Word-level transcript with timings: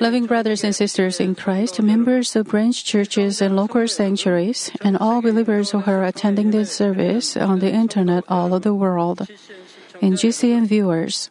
Loving 0.00 0.26
brothers 0.26 0.64
and 0.64 0.74
sisters 0.74 1.20
in 1.20 1.34
Christ, 1.34 1.80
members 1.80 2.34
of 2.34 2.48
branch 2.48 2.84
churches 2.84 3.40
and 3.40 3.54
local 3.54 3.86
sanctuaries, 3.86 4.70
and 4.80 4.96
all 4.96 5.22
believers 5.22 5.70
who 5.70 5.82
are 5.86 6.04
attending 6.04 6.50
this 6.50 6.72
service 6.72 7.36
on 7.36 7.60
the 7.60 7.70
internet 7.70 8.24
all 8.28 8.54
over 8.54 8.58
the 8.58 8.74
world, 8.74 9.28
and 10.00 10.14
GCN 10.14 10.66
viewers. 10.66 11.30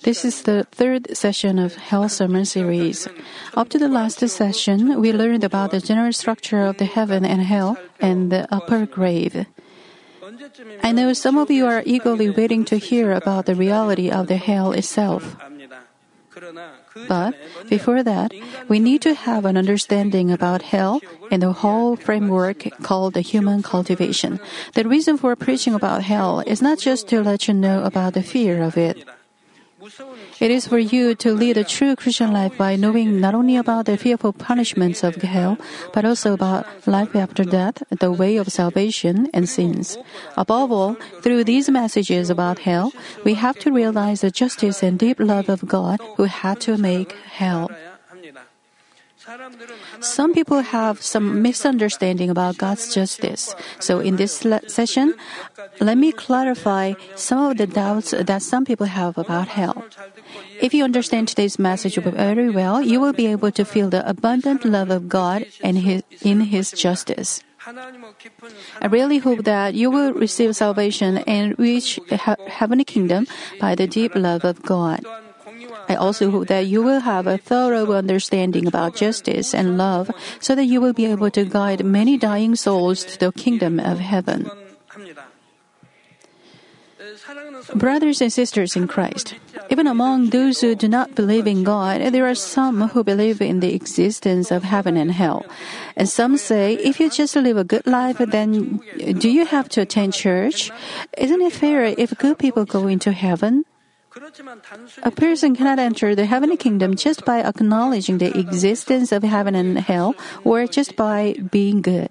This 0.00 0.24
is 0.24 0.42
the 0.42 0.64
third 0.72 1.14
session 1.16 1.58
of 1.58 1.76
Hell 1.76 2.08
Sermon 2.08 2.44
Series. 2.44 3.08
Up 3.54 3.68
to 3.70 3.78
the 3.78 3.88
last 3.88 4.26
session, 4.26 5.00
we 5.00 5.12
learned 5.12 5.44
about 5.44 5.70
the 5.70 5.80
general 5.80 6.12
structure 6.12 6.62
of 6.62 6.78
the 6.78 6.86
heaven 6.86 7.24
and 7.24 7.42
hell 7.42 7.76
and 8.00 8.32
the 8.32 8.48
upper 8.54 8.86
grave. 8.86 9.44
I 10.82 10.92
know 10.92 11.12
some 11.12 11.38
of 11.38 11.50
you 11.50 11.66
are 11.66 11.82
eagerly 11.84 12.30
waiting 12.30 12.64
to 12.66 12.76
hear 12.76 13.12
about 13.12 13.46
the 13.46 13.54
reality 13.54 14.10
of 14.10 14.26
the 14.26 14.36
hell 14.36 14.72
itself. 14.72 15.36
But 17.08 17.34
before 17.68 18.02
that, 18.02 18.32
we 18.68 18.78
need 18.78 19.02
to 19.02 19.14
have 19.14 19.44
an 19.44 19.56
understanding 19.56 20.30
about 20.30 20.62
hell 20.62 21.00
and 21.30 21.42
the 21.42 21.52
whole 21.52 21.96
framework 21.96 22.68
called 22.82 23.14
the 23.14 23.20
human 23.20 23.62
cultivation. 23.62 24.40
The 24.74 24.88
reason 24.88 25.18
for 25.18 25.36
preaching 25.36 25.74
about 25.74 26.02
hell 26.02 26.40
is 26.46 26.62
not 26.62 26.78
just 26.78 27.08
to 27.08 27.22
let 27.22 27.48
you 27.48 27.54
know 27.54 27.84
about 27.84 28.14
the 28.14 28.22
fear 28.22 28.62
of 28.62 28.76
it. 28.76 29.04
It 30.38 30.50
is 30.50 30.68
for 30.68 30.78
you 30.78 31.14
to 31.16 31.34
lead 31.34 31.56
a 31.56 31.64
true 31.64 31.96
Christian 31.96 32.32
life 32.32 32.56
by 32.56 32.76
knowing 32.76 33.20
not 33.20 33.34
only 33.34 33.56
about 33.56 33.86
the 33.86 33.96
fearful 33.96 34.32
punishments 34.32 35.02
of 35.02 35.16
hell, 35.16 35.58
but 35.92 36.04
also 36.04 36.32
about 36.34 36.66
life 36.86 37.16
after 37.16 37.42
death, 37.42 37.82
the 37.90 38.12
way 38.12 38.36
of 38.36 38.52
salvation, 38.52 39.28
and 39.34 39.48
sins. 39.48 39.98
Above 40.36 40.70
all, 40.70 40.94
through 41.22 41.44
these 41.44 41.68
messages 41.68 42.30
about 42.30 42.60
hell, 42.60 42.92
we 43.24 43.34
have 43.34 43.58
to 43.58 43.72
realize 43.72 44.20
the 44.20 44.30
justice 44.30 44.82
and 44.82 44.98
deep 44.98 45.18
love 45.18 45.48
of 45.48 45.66
God 45.66 45.98
who 46.16 46.24
had 46.24 46.60
to 46.62 46.78
make 46.78 47.12
hell. 47.26 47.70
Some 50.00 50.34
people 50.34 50.60
have 50.60 51.02
some 51.02 51.42
misunderstanding 51.42 52.30
about 52.30 52.58
God's 52.58 52.92
justice. 52.94 53.54
So 53.78 54.00
in 54.00 54.16
this 54.16 54.44
le- 54.44 54.68
session, 54.68 55.14
let 55.80 55.98
me 55.98 56.12
clarify 56.12 56.94
some 57.14 57.50
of 57.50 57.56
the 57.56 57.66
doubts 57.66 58.10
that 58.10 58.42
some 58.42 58.64
people 58.64 58.86
have 58.86 59.16
about 59.18 59.48
hell. 59.48 59.84
If 60.60 60.74
you 60.74 60.84
understand 60.84 61.28
today's 61.28 61.58
message 61.58 61.96
very 61.96 62.50
well, 62.50 62.82
you 62.82 63.00
will 63.00 63.12
be 63.12 63.26
able 63.26 63.52
to 63.52 63.64
feel 63.64 63.90
the 63.90 64.06
abundant 64.08 64.64
love 64.64 64.90
of 64.90 65.08
God 65.08 65.46
and 65.62 65.78
his, 65.78 66.02
in 66.22 66.40
His 66.40 66.70
justice. 66.72 67.42
I 68.80 68.86
really 68.90 69.18
hope 69.18 69.44
that 69.44 69.74
you 69.74 69.90
will 69.90 70.12
receive 70.12 70.56
salvation 70.56 71.18
and 71.18 71.56
reach 71.58 72.00
heavenly 72.48 72.84
kingdom 72.84 73.26
by 73.60 73.76
the 73.76 73.86
deep 73.86 74.16
love 74.16 74.44
of 74.44 74.62
God. 74.62 75.06
I 75.92 76.00
also 76.00 76.32
hope 76.32 76.48
that 76.48 76.64
you 76.64 76.80
will 76.80 77.04
have 77.04 77.28
a 77.28 77.36
thorough 77.36 77.92
understanding 77.92 78.66
about 78.66 78.96
justice 78.96 79.52
and 79.52 79.76
love 79.76 80.08
so 80.40 80.56
that 80.56 80.64
you 80.64 80.80
will 80.80 80.96
be 80.96 81.04
able 81.04 81.28
to 81.36 81.44
guide 81.44 81.84
many 81.84 82.16
dying 82.16 82.56
souls 82.56 83.04
to 83.04 83.20
the 83.20 83.28
kingdom 83.32 83.76
of 83.76 84.00
heaven. 84.00 84.48
Brothers 87.76 88.24
and 88.24 88.32
sisters 88.32 88.72
in 88.74 88.88
Christ, 88.88 89.36
even 89.68 89.86
among 89.86 90.30
those 90.30 90.64
who 90.64 90.74
do 90.74 90.88
not 90.88 91.14
believe 91.14 91.46
in 91.46 91.62
God, 91.62 92.00
there 92.00 92.24
are 92.24 92.34
some 92.34 92.88
who 92.88 93.04
believe 93.04 93.44
in 93.44 93.60
the 93.60 93.74
existence 93.76 94.50
of 94.50 94.64
heaven 94.64 94.96
and 94.96 95.12
hell. 95.12 95.44
And 95.94 96.08
some 96.08 96.40
say, 96.40 96.80
if 96.80 97.00
you 97.00 97.10
just 97.10 97.36
live 97.36 97.60
a 97.60 97.68
good 97.68 97.86
life, 97.86 98.16
then 98.16 98.80
do 98.96 99.28
you 99.28 99.44
have 99.44 99.68
to 99.76 99.82
attend 99.82 100.14
church? 100.14 100.72
Isn't 101.18 101.42
it 101.42 101.52
fair 101.52 101.84
if 101.84 102.16
good 102.16 102.38
people 102.38 102.64
go 102.64 102.88
into 102.88 103.12
heaven? 103.12 103.68
A 105.02 105.10
person 105.10 105.56
cannot 105.56 105.78
enter 105.78 106.14
the 106.14 106.26
heavenly 106.26 106.56
kingdom 106.56 106.96
just 106.96 107.24
by 107.24 107.42
acknowledging 107.42 108.18
the 108.18 108.36
existence 108.38 109.12
of 109.12 109.22
heaven 109.22 109.54
and 109.54 109.78
hell 109.78 110.14
or 110.44 110.66
just 110.66 110.96
by 110.96 111.34
being 111.50 111.80
good. 111.80 112.10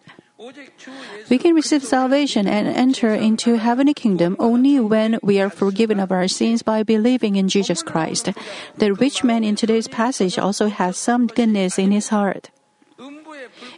We 1.29 1.37
can 1.37 1.53
receive 1.53 1.83
salvation 1.83 2.47
and 2.47 2.67
enter 2.67 3.13
into 3.13 3.57
heavenly 3.57 3.93
kingdom 3.93 4.35
only 4.39 4.79
when 4.79 5.19
we 5.21 5.39
are 5.39 5.51
forgiven 5.51 5.99
of 5.99 6.11
our 6.11 6.27
sins 6.27 6.63
by 6.63 6.81
believing 6.81 7.35
in 7.35 7.47
Jesus 7.47 7.83
Christ. 7.83 8.29
The 8.77 8.93
rich 8.93 9.23
man 9.23 9.43
in 9.43 9.55
today's 9.55 9.87
passage 9.87 10.39
also 10.39 10.67
has 10.67 10.97
some 10.97 11.27
goodness 11.27 11.77
in 11.77 11.91
his 11.91 12.09
heart. 12.09 12.49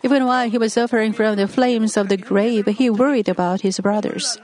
Even 0.03 0.25
while 0.25 0.49
he 0.49 0.57
was 0.57 0.73
suffering 0.73 1.11
from 1.11 1.35
the 1.35 1.47
flames 1.47 1.97
of 1.97 2.07
the 2.07 2.17
grave, 2.17 2.65
he 2.67 2.89
worried 2.89 3.27
about 3.27 3.61
his 3.61 3.79
brothers. 3.79 4.37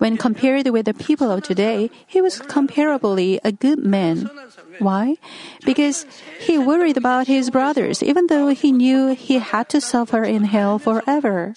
When 0.00 0.16
compared 0.16 0.64
with 0.72 0.88
the 0.88 0.96
people 0.96 1.28
of 1.30 1.44
today, 1.44 1.92
he 2.08 2.24
was 2.24 2.40
comparably 2.40 3.36
a 3.44 3.52
good 3.52 3.84
man. 3.84 4.32
Why? 4.80 5.20
Because 5.68 6.08
he 6.40 6.56
worried 6.56 6.96
about 6.96 7.28
his 7.28 7.52
brothers, 7.52 8.02
even 8.02 8.32
though 8.32 8.48
he 8.48 8.72
knew 8.72 9.12
he 9.12 9.36
had 9.36 9.68
to 9.76 9.80
suffer 9.80 10.24
in 10.24 10.48
hell 10.48 10.80
forever. 10.80 11.52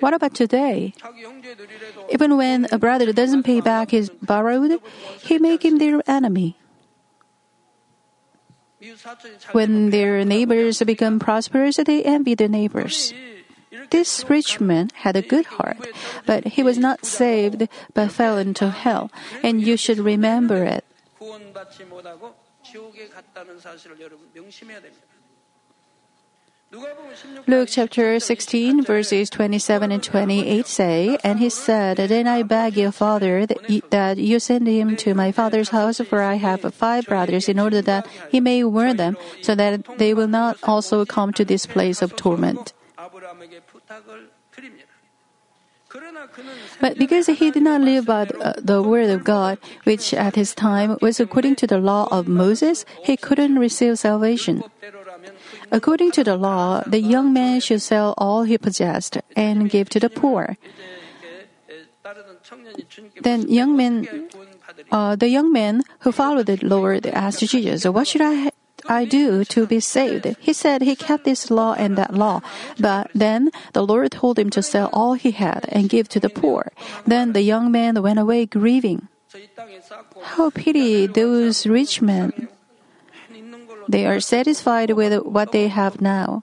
What 0.00 0.14
about 0.14 0.32
today? 0.32 0.94
Even 2.08 2.36
when 2.40 2.66
a 2.72 2.78
brother 2.78 3.12
doesn't 3.12 3.44
pay 3.44 3.60
back 3.60 3.90
his 3.92 4.08
borrowed, 4.08 4.80
he 5.20 5.36
make 5.36 5.64
him 5.64 5.76
their 5.76 6.00
enemy. 6.08 6.56
When 9.52 9.90
their 9.90 10.24
neighbors 10.24 10.80
become 10.80 11.20
prosperous, 11.20 11.76
they 11.76 12.00
envy 12.02 12.32
their 12.32 12.48
neighbors. 12.48 13.12
This 13.90 14.24
rich 14.28 14.60
man 14.60 14.90
had 14.94 15.16
a 15.16 15.22
good 15.22 15.46
heart, 15.58 15.88
but 16.26 16.54
he 16.54 16.62
was 16.62 16.78
not 16.78 17.04
saved, 17.04 17.68
but 17.92 18.12
fell 18.12 18.38
into 18.38 18.70
hell, 18.70 19.10
and 19.42 19.60
you 19.60 19.76
should 19.76 19.98
remember 19.98 20.64
it. 20.64 20.84
Luke 27.48 27.68
chapter 27.68 28.20
16, 28.20 28.84
verses 28.84 29.28
27 29.28 29.90
and 29.90 30.02
28 30.02 30.66
say, 30.66 31.18
And 31.24 31.40
he 31.40 31.50
said, 31.50 31.96
Then 31.96 32.28
I 32.28 32.44
beg 32.44 32.76
your 32.76 32.92
father 32.92 33.44
that 33.44 34.18
you, 34.18 34.38
send 34.38 34.68
him 34.68 34.94
to 34.96 35.14
my 35.14 35.32
father's 35.32 35.70
house, 35.70 36.00
for 36.00 36.22
I 36.22 36.34
have 36.34 36.62
five 36.72 37.06
brothers, 37.06 37.48
in 37.48 37.58
order 37.58 37.82
that 37.82 38.06
he 38.30 38.38
may 38.38 38.62
warn 38.62 38.98
them, 38.98 39.16
so 39.42 39.56
that 39.56 39.98
they 39.98 40.14
will 40.14 40.28
not 40.28 40.58
also 40.62 41.04
come 41.04 41.32
to 41.32 41.44
this 41.44 41.66
place 41.66 42.02
of 42.02 42.14
torment. 42.14 42.72
But 46.80 46.98
because 46.98 47.26
he 47.26 47.50
did 47.50 47.62
not 47.62 47.80
live 47.80 48.06
by 48.06 48.22
uh, 48.22 48.52
the, 48.58 48.80
word 48.82 49.10
of 49.10 49.24
God, 49.24 49.58
which 49.84 50.14
at 50.14 50.36
his 50.36 50.54
time 50.54 50.96
was 51.00 51.18
according 51.18 51.56
to 51.56 51.66
the 51.66 51.78
law 51.78 52.06
of 52.10 52.28
Moses, 52.28 52.84
he 53.02 53.16
couldn't 53.16 53.58
receive 53.58 53.98
salvation. 53.98 54.62
According 55.72 56.12
to 56.12 56.24
the 56.24 56.36
law, 56.36 56.82
the 56.86 57.00
young 57.00 57.32
man 57.32 57.60
should 57.60 57.82
sell 57.82 58.14
all 58.18 58.44
he 58.44 58.56
possessed 58.56 59.18
and 59.34 59.68
give 59.68 59.88
to 59.90 59.98
the 59.98 60.10
poor. 60.10 60.56
Then 63.22 63.48
young 63.48 63.76
men, 63.76 64.06
uh, 64.90 65.16
the 65.16 65.28
young 65.28 65.52
men 65.52 65.82
who 66.00 66.12
followed 66.12 66.46
the 66.46 66.58
Lord 66.62 67.06
asked 67.06 67.40
Jesus, 67.46 67.84
"What 67.84 68.06
should 68.06 68.22
I 68.22 68.50
I 68.90 69.04
do 69.06 69.44
to 69.54 69.66
be 69.70 69.78
saved? 69.78 70.26
He 70.42 70.52
said 70.52 70.82
he 70.82 70.96
kept 70.98 71.22
this 71.22 71.48
law 71.48 71.78
and 71.78 71.96
that 71.96 72.12
law. 72.12 72.42
But 72.74 73.08
then 73.14 73.54
the 73.72 73.86
Lord 73.86 74.10
told 74.10 74.36
him 74.36 74.50
to 74.50 74.66
sell 74.66 74.90
all 74.92 75.14
he 75.14 75.30
had 75.30 75.64
and 75.70 75.88
give 75.88 76.08
to 76.10 76.18
the 76.18 76.28
poor. 76.28 76.72
Then 77.06 77.32
the 77.32 77.46
young 77.46 77.70
man 77.70 78.02
went 78.02 78.18
away 78.18 78.46
grieving. 78.46 79.06
How 80.34 80.50
pity 80.50 81.06
those 81.06 81.66
rich 81.70 82.02
men. 82.02 82.48
They 83.88 84.06
are 84.06 84.18
satisfied 84.18 84.90
with 84.98 85.22
what 85.22 85.52
they 85.52 85.68
have 85.68 86.00
now. 86.00 86.42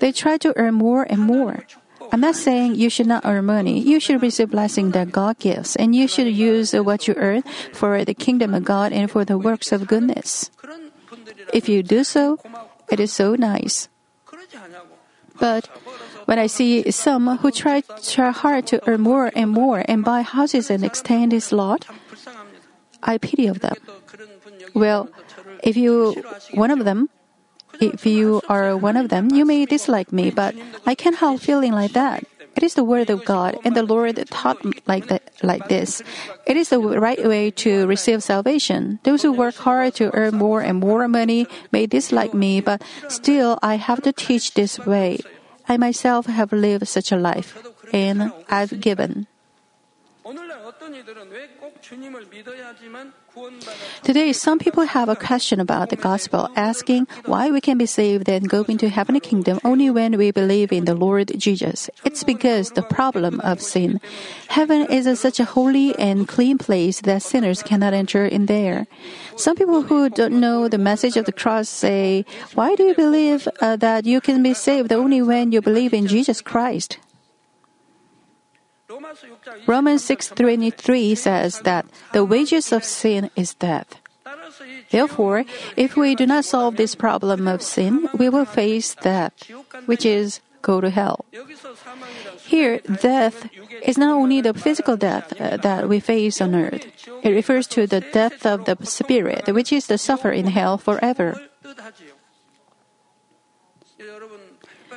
They 0.00 0.12
try 0.12 0.38
to 0.38 0.56
earn 0.56 0.74
more 0.74 1.04
and 1.04 1.20
more. 1.20 1.64
I'm 2.12 2.20
not 2.20 2.36
saying 2.36 2.74
you 2.74 2.90
should 2.90 3.06
not 3.06 3.24
earn 3.24 3.44
money. 3.46 3.80
You 3.80 4.00
should 4.00 4.22
receive 4.22 4.50
blessing 4.50 4.90
that 4.92 5.12
God 5.12 5.38
gives, 5.38 5.76
and 5.76 5.94
you 5.94 6.06
should 6.06 6.28
use 6.28 6.72
what 6.72 7.08
you 7.08 7.14
earn 7.16 7.42
for 7.72 8.04
the 8.04 8.14
kingdom 8.14 8.52
of 8.54 8.64
God 8.64 8.92
and 8.92 9.10
for 9.10 9.24
the 9.24 9.38
works 9.38 9.72
of 9.72 9.86
goodness. 9.86 10.50
If 11.52 11.68
you 11.68 11.82
do 11.82 12.04
so, 12.04 12.38
it 12.90 13.00
is 13.00 13.12
so 13.12 13.34
nice. 13.34 13.88
But 15.38 15.66
when 16.26 16.38
I 16.38 16.46
see 16.46 16.90
some 16.90 17.38
who 17.38 17.50
try, 17.50 17.82
try 18.02 18.30
hard 18.30 18.66
to 18.68 18.80
earn 18.88 19.00
more 19.00 19.32
and 19.34 19.50
more 19.50 19.84
and 19.86 20.04
buy 20.04 20.22
houses 20.22 20.70
and 20.70 20.84
extend 20.84 21.32
his 21.32 21.52
lot, 21.52 21.86
I 23.02 23.18
pity 23.18 23.46
of 23.46 23.60
them. 23.60 23.74
Well, 24.74 25.08
if 25.62 25.76
you 25.76 26.22
one 26.54 26.70
of 26.70 26.84
them, 26.84 27.10
if 27.80 28.06
you 28.06 28.40
are 28.48 28.76
one 28.76 28.96
of 28.96 29.08
them, 29.08 29.30
you 29.30 29.44
may 29.44 29.66
dislike 29.66 30.12
me, 30.12 30.30
but 30.30 30.54
I 30.86 30.94
can't 30.94 31.16
help 31.16 31.40
feeling 31.40 31.72
like 31.72 31.92
that. 31.92 32.24
It 32.56 32.62
is 32.62 32.74
the 32.74 32.84
word 32.84 33.10
of 33.10 33.24
God, 33.24 33.58
and 33.64 33.74
the 33.74 33.82
Lord 33.82 34.16
taught 34.30 34.62
like 34.86 35.08
that, 35.08 35.22
like 35.42 35.68
this. 35.68 36.02
It 36.46 36.56
is 36.56 36.68
the 36.70 36.78
right 36.78 37.18
way 37.26 37.50
to 37.66 37.86
receive 37.86 38.22
salvation. 38.22 39.00
Those 39.02 39.22
who 39.22 39.32
work 39.32 39.56
hard 39.56 39.94
to 39.96 40.14
earn 40.14 40.36
more 40.36 40.60
and 40.60 40.78
more 40.78 41.08
money 41.08 41.46
may 41.72 41.86
dislike 41.86 42.34
me, 42.34 42.60
but 42.60 42.82
still 43.08 43.58
I 43.62 43.76
have 43.76 44.02
to 44.02 44.12
teach 44.12 44.54
this 44.54 44.78
way. 44.78 45.18
I 45.68 45.76
myself 45.76 46.26
have 46.26 46.52
lived 46.52 46.86
such 46.88 47.10
a 47.10 47.16
life, 47.16 47.56
and 47.92 48.32
I've 48.48 48.80
given. 48.80 49.26
Today, 54.02 54.32
some 54.32 54.58
people 54.58 54.84
have 54.84 55.08
a 55.08 55.16
question 55.16 55.58
about 55.58 55.90
the 55.90 55.96
gospel, 55.96 56.48
asking 56.54 57.08
why 57.24 57.50
we 57.50 57.60
can 57.60 57.78
be 57.78 57.86
saved 57.86 58.28
and 58.28 58.48
go 58.48 58.62
into 58.68 58.88
heavenly 58.88 59.20
kingdom 59.20 59.58
only 59.64 59.90
when 59.90 60.16
we 60.16 60.30
believe 60.30 60.72
in 60.72 60.84
the 60.84 60.94
Lord 60.94 61.32
Jesus. 61.36 61.90
It's 62.04 62.22
because 62.22 62.70
the 62.70 62.82
problem 62.82 63.40
of 63.40 63.60
sin. 63.60 64.00
Heaven 64.48 64.86
is 64.86 65.06
a, 65.06 65.16
such 65.16 65.40
a 65.40 65.44
holy 65.44 65.98
and 65.98 66.28
clean 66.28 66.58
place 66.58 67.00
that 67.02 67.22
sinners 67.22 67.62
cannot 67.62 67.94
enter 67.94 68.24
in 68.24 68.46
there. 68.46 68.86
Some 69.36 69.56
people 69.56 69.82
who 69.82 70.10
don't 70.10 70.38
know 70.38 70.68
the 70.68 70.78
message 70.78 71.16
of 71.16 71.24
the 71.24 71.32
cross 71.32 71.68
say, 71.68 72.24
why 72.54 72.74
do 72.76 72.84
you 72.84 72.94
believe 72.94 73.48
uh, 73.60 73.76
that 73.76 74.04
you 74.04 74.20
can 74.20 74.42
be 74.42 74.54
saved 74.54 74.92
only 74.92 75.22
when 75.22 75.50
you 75.50 75.60
believe 75.60 75.92
in 75.92 76.06
Jesus 76.06 76.40
Christ? 76.40 76.98
Romans 79.66 80.02
6:23 80.04 81.14
says 81.14 81.60
that 81.60 81.86
the 82.12 82.24
wages 82.24 82.72
of 82.72 82.84
sin 82.84 83.30
is 83.36 83.54
death. 83.54 84.00
Therefore, 84.90 85.44
if 85.76 85.96
we 85.96 86.14
do 86.14 86.26
not 86.26 86.44
solve 86.44 86.76
this 86.76 86.94
problem 86.94 87.48
of 87.48 87.62
sin, 87.62 88.08
we 88.14 88.28
will 88.28 88.44
face 88.44 88.94
death, 88.94 89.32
which 89.86 90.04
is 90.04 90.40
go 90.62 90.80
to 90.80 90.90
hell. 90.90 91.24
Here, 92.44 92.80
death 93.00 93.48
is 93.82 93.98
not 93.98 94.14
only 94.16 94.40
the 94.40 94.54
physical 94.54 94.96
death 94.96 95.32
uh, 95.40 95.56
that 95.58 95.88
we 95.88 96.00
face 96.00 96.40
on 96.40 96.54
earth. 96.54 96.86
It 97.22 97.30
refers 97.30 97.66
to 97.76 97.86
the 97.86 98.00
death 98.00 98.46
of 98.46 98.64
the 98.64 98.76
spirit, 98.84 99.48
which 99.52 99.72
is 99.72 99.86
the 99.86 99.98
suffer 99.98 100.30
in 100.30 100.46
hell 100.48 100.78
forever. 100.78 101.40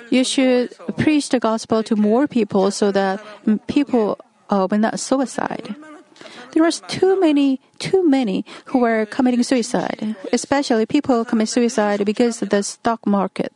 you 0.10 0.24
should 0.24 0.74
preach 0.98 1.30
the 1.30 1.40
gospel 1.40 1.84
to 1.84 1.96
more 1.96 2.28
people 2.28 2.72
so 2.72 2.92
that 2.92 3.20
people 3.68 4.18
uh, 4.50 4.68
will 4.70 4.80
not 4.80 5.00
suicide. 5.00 5.76
There 6.54 6.66
are 6.66 6.72
too 6.72 7.20
many, 7.20 7.62
too 7.78 8.08
many 8.08 8.46
who 8.66 8.84
are 8.84 9.06
committing 9.06 9.44
suicide, 9.44 10.16
especially 10.34 10.86
people 10.86 11.26
commit 11.26 11.50
suicide 11.50 12.06
because 12.06 12.42
of 12.42 12.50
the 12.50 12.64
stock 12.64 13.06
market. 13.06 13.54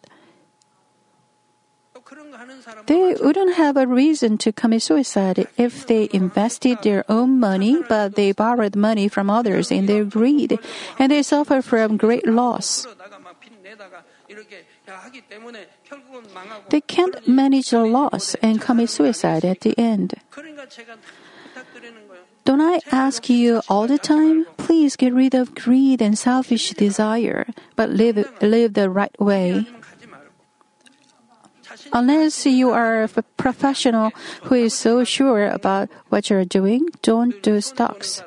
They 2.87 3.15
wouldn't 3.19 3.55
have 3.55 3.77
a 3.77 3.87
reason 3.87 4.37
to 4.39 4.51
commit 4.51 4.81
suicide 4.81 5.47
if 5.57 5.87
they 5.87 6.09
invested 6.11 6.83
their 6.83 7.05
own 7.09 7.39
money, 7.39 7.81
but 7.87 8.15
they 8.15 8.31
borrowed 8.31 8.75
money 8.75 9.07
from 9.07 9.29
others 9.29 9.71
in 9.71 9.85
their 9.85 10.03
greed, 10.03 10.59
and 10.99 11.11
they 11.11 11.23
suffer 11.23 11.61
from 11.61 11.97
great 11.97 12.27
loss. 12.27 12.85
They 16.69 16.81
can't 16.81 17.27
manage 17.27 17.71
the 17.71 17.83
loss 17.83 18.35
and 18.41 18.61
commit 18.61 18.89
suicide 18.89 19.43
at 19.45 19.61
the 19.61 19.77
end. 19.77 20.15
Don't 22.43 22.61
I 22.61 22.79
ask 22.91 23.29
you 23.29 23.61
all 23.69 23.87
the 23.87 23.99
time? 23.99 24.45
Please 24.57 24.95
get 24.95 25.13
rid 25.13 25.35
of 25.35 25.53
greed 25.53 26.01
and 26.01 26.17
selfish 26.17 26.71
desire, 26.71 27.45
but 27.75 27.89
live, 27.89 28.17
live 28.41 28.73
the 28.73 28.89
right 28.89 29.13
way. 29.19 29.67
Unless 31.93 32.45
you 32.45 32.71
are 32.71 33.03
a 33.03 33.07
professional 33.37 34.11
who 34.43 34.55
is 34.55 34.73
so 34.73 35.03
sure 35.03 35.47
about 35.47 35.89
what 36.09 36.29
you're 36.29 36.45
doing, 36.45 36.87
don't 37.01 37.41
do 37.43 37.61
stocks. 37.61 38.23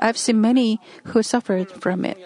I've 0.00 0.16
seen 0.16 0.40
many 0.40 0.80
who 1.04 1.22
suffered 1.22 1.70
from 1.70 2.04
it. 2.04 2.18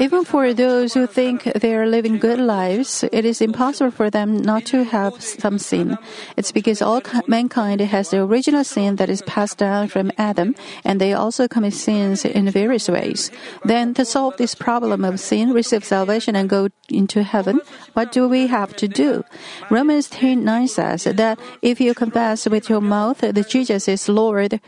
Even 0.00 0.24
for 0.24 0.54
those 0.54 0.94
who 0.94 1.06
think 1.06 1.42
they 1.42 1.74
are 1.74 1.86
living 1.86 2.18
good 2.18 2.38
lives, 2.38 3.02
it 3.10 3.24
is 3.24 3.40
impossible 3.40 3.90
for 3.90 4.10
them 4.10 4.36
not 4.36 4.64
to 4.66 4.84
have 4.84 5.20
some 5.20 5.58
sin. 5.58 5.98
It's 6.36 6.52
because 6.52 6.80
all 6.80 7.02
mankind 7.26 7.80
has 7.80 8.10
the 8.10 8.22
original 8.22 8.62
sin 8.62 8.94
that 8.96 9.10
is 9.10 9.22
passed 9.22 9.58
down 9.58 9.88
from 9.88 10.12
Adam, 10.18 10.54
and 10.84 11.00
they 11.00 11.12
also 11.14 11.48
commit 11.48 11.74
sins 11.74 12.24
in 12.24 12.48
various 12.50 12.88
ways. 12.88 13.32
Then, 13.64 13.92
to 13.94 14.04
solve 14.04 14.36
this 14.36 14.54
problem 14.54 15.04
of 15.04 15.18
sin, 15.18 15.52
receive 15.52 15.84
salvation, 15.84 16.36
and 16.36 16.48
go 16.48 16.68
into 16.88 17.24
heaven, 17.24 17.60
what 17.94 18.12
do 18.12 18.28
we 18.28 18.46
have 18.46 18.76
to 18.76 18.86
do? 18.86 19.24
Romans 19.68 20.08
10 20.10 20.44
9 20.44 20.68
says 20.68 21.04
that 21.04 21.40
if 21.60 21.80
you 21.80 21.92
confess 21.92 22.46
with 22.46 22.70
your 22.70 22.80
mouth 22.80 23.18
that 23.18 23.48
Jesus 23.48 23.88
is 23.88 24.08
Lord, 24.08 24.60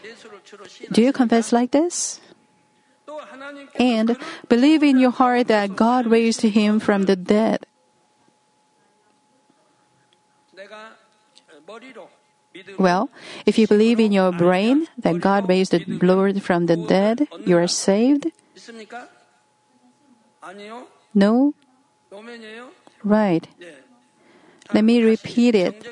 do 0.91 1.03
you 1.03 1.12
confess 1.12 1.53
like 1.53 1.70
this? 1.70 2.20
and 3.79 4.17
believe 4.49 4.82
in 4.82 4.99
your 4.99 5.11
heart 5.11 5.49
that 5.49 5.76
God 5.76 6.06
raised 6.06 6.43
him 6.43 6.81
from 6.81 7.05
the 7.05 7.17
dead. 7.17 7.67
Well, 12.79 13.11
if 13.47 13.58
you 13.58 13.67
believe 13.67 14.00
in 14.00 14.12
your 14.12 14.32
brain 14.32 14.88
that 14.99 15.20
God 15.20 15.49
raised 15.49 15.73
the 15.73 15.85
Lord 16.02 16.43
from 16.43 16.67
the 16.67 16.76
dead, 16.76 17.29
you 17.47 17.56
are 17.56 17.69
saved? 17.69 18.32
No? 21.14 21.55
Right. 23.05 23.49
Let 24.73 24.85
me 24.85 25.03
repeat 25.03 25.55
it. 25.55 25.87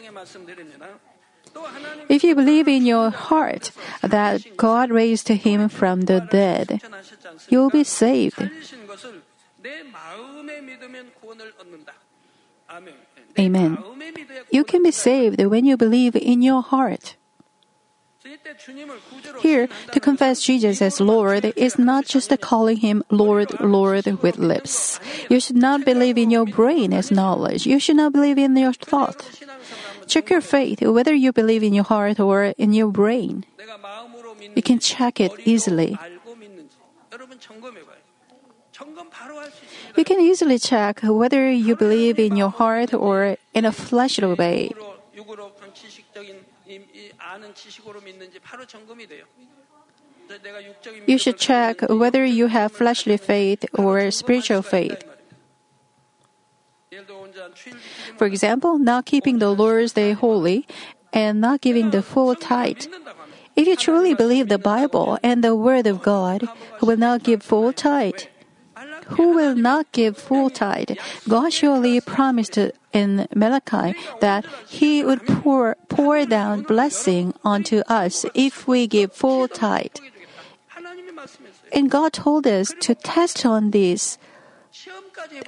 If 2.09 2.25
you 2.25 2.35
believe 2.35 2.69
in 2.69 2.87
your 2.87 3.11
heart 3.11 3.71
that 4.03 4.57
God 4.57 4.91
raised 4.91 5.29
him 5.29 5.69
from 5.69 6.03
the 6.03 6.21
dead, 6.21 6.81
you'll 7.49 7.71
be 7.71 7.85
saved. 7.85 8.41
Amen. 13.39 13.79
You 14.51 14.65
can 14.65 14.83
be 14.83 14.91
saved 14.91 15.45
when 15.45 15.65
you 15.65 15.77
believe 15.77 16.17
in 16.17 16.43
your 16.43 16.63
heart. 16.63 17.17
Here, 19.41 19.69
to 19.93 20.01
confess 20.01 20.43
Jesus 20.43 20.83
as 20.83 21.01
Lord 21.01 21.45
is 21.57 21.79
not 21.79 22.05
just 22.05 22.33
calling 22.41 22.79
him 22.79 23.03
Lord, 23.11 23.61
Lord 23.61 24.07
with 24.23 24.39
lips. 24.39 25.01
You 25.31 25.41
should 25.41 25.57
not 25.57 25.85
believe 25.85 26.19
in 26.19 26.31
your 26.31 26.45
brain 26.45 26.93
as 26.93 27.11
knowledge. 27.11 27.67
You 27.67 27.79
should 27.79 27.97
not 27.97 28.13
believe 28.13 28.37
in 28.39 28.57
your 28.57 28.73
thought. 28.73 29.25
Check 30.09 30.31
your 30.31 30.41
faith, 30.41 30.81
whether 30.83 31.15
you 31.15 31.33
believe 31.33 31.63
in 31.63 31.75
your 31.75 31.85
heart 31.85 32.19
or 32.19 32.55
in 32.57 32.73
your 32.73 32.89
brain. 32.89 33.45
You 34.57 34.63
can 34.63 34.79
check 34.79 35.21
it 35.21 35.33
easily. 35.45 35.99
You 39.97 40.05
can 40.05 40.21
easily 40.21 40.59
check 40.59 41.01
whether 41.03 41.51
you 41.51 41.77
believe 41.77 42.19
in 42.19 42.37
your 42.37 42.51
heart 42.51 42.95
or 42.95 43.37
in 43.53 43.65
a 43.65 43.73
fleshly 43.73 44.35
way. 44.35 44.71
You 51.07 51.19
should 51.19 51.39
check 51.39 51.81
whether 51.89 52.25
you 52.25 52.47
have 52.49 52.73
fleshly 52.73 53.17
faith 53.17 53.65
or 53.75 54.11
spiritual 54.11 54.63
faith. 54.63 55.05
For 58.17 58.27
example, 58.27 58.79
not 58.79 59.07
keeping 59.07 59.39
the 59.39 59.51
Lord's 59.51 59.93
Day 59.93 60.13
holy 60.13 60.67
and 61.13 61.41
not 61.41 61.61
giving 61.61 61.91
the 61.91 62.03
full 62.03 62.35
tithe. 62.35 62.87
If 63.57 63.67
you 63.67 63.77
truly 63.77 64.15
believe 64.15 64.49
the 64.49 64.59
Bible 64.59 65.19
and 65.23 65.43
the 65.43 65.57
Word 65.57 65.87
of 65.87 66.03
God, 66.03 66.47
who 66.79 66.87
will 66.87 66.97
not 66.97 67.23
give 67.23 67.43
full 67.43 67.73
tithe? 67.73 68.31
Who 69.19 69.35
will 69.35 69.57
not 69.57 69.91
give 69.93 70.17
full 70.17 70.51
tithe? 70.51 70.91
God 71.29 71.53
surely 71.53 72.01
promised 72.01 72.59
in 72.93 73.27
Malachi 73.35 73.99
that 74.21 74.47
He 74.69 75.03
would 75.03 75.27
pour, 75.27 75.77
pour 75.89 76.25
down 76.25 76.63
blessing 76.63 77.35
onto 77.43 77.79
us 77.89 78.25
if 78.35 78.69
we 78.69 78.87
give 78.87 79.13
full 79.13 79.49
tithe. 79.49 79.97
And 81.73 81.91
God 81.91 82.13
told 82.13 82.47
us 82.47 82.73
to 82.81 82.95
test 82.95 83.45
on 83.45 83.73
this 83.73 84.19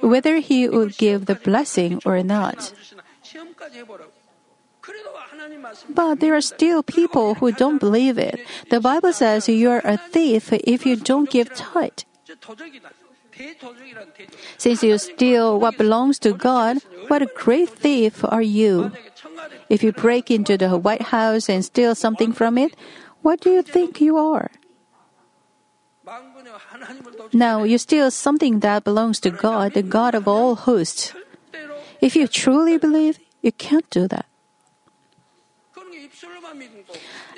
whether 0.01 0.37
he 0.37 0.67
would 0.67 0.97
give 0.97 1.25
the 1.25 1.35
blessing 1.35 2.01
or 2.05 2.23
not. 2.23 2.73
But 5.89 6.19
there 6.19 6.35
are 6.35 6.41
still 6.41 6.83
people 6.83 7.35
who 7.35 7.51
don't 7.51 7.77
believe 7.77 8.17
it. 8.17 8.39
The 8.69 8.79
Bible 8.79 9.13
says 9.13 9.47
you 9.47 9.69
are 9.69 9.81
a 9.83 9.97
thief 9.97 10.51
if 10.51 10.85
you 10.85 10.95
don't 10.95 11.29
give 11.29 11.53
tithe. 11.53 12.03
Since 14.57 14.83
you 14.83 14.97
steal 14.97 15.59
what 15.59 15.77
belongs 15.77 16.19
to 16.19 16.33
God, 16.33 16.77
what 17.07 17.21
a 17.21 17.29
great 17.33 17.69
thief 17.69 18.23
are 18.25 18.41
you! 18.41 18.91
If 19.69 19.83
you 19.83 19.91
break 19.91 20.29
into 20.29 20.57
the 20.57 20.77
White 20.77 21.13
House 21.15 21.49
and 21.49 21.63
steal 21.63 21.95
something 21.95 22.33
from 22.33 22.57
it, 22.57 22.75
what 23.21 23.39
do 23.39 23.49
you 23.49 23.61
think 23.61 24.01
you 24.01 24.17
are? 24.17 24.51
No, 27.33 27.63
you 27.63 27.77
steal 27.77 28.09
something 28.11 28.59
that 28.59 28.83
belongs 28.83 29.19
to 29.21 29.29
God, 29.29 29.73
the 29.73 29.83
God 29.83 30.15
of 30.15 30.27
all 30.27 30.55
hosts. 30.55 31.13
If 32.01 32.15
you 32.15 32.27
truly 32.27 32.77
believe, 32.77 33.19
you 33.41 33.51
can't 33.51 33.87
do 33.89 34.07
that. 34.07 34.25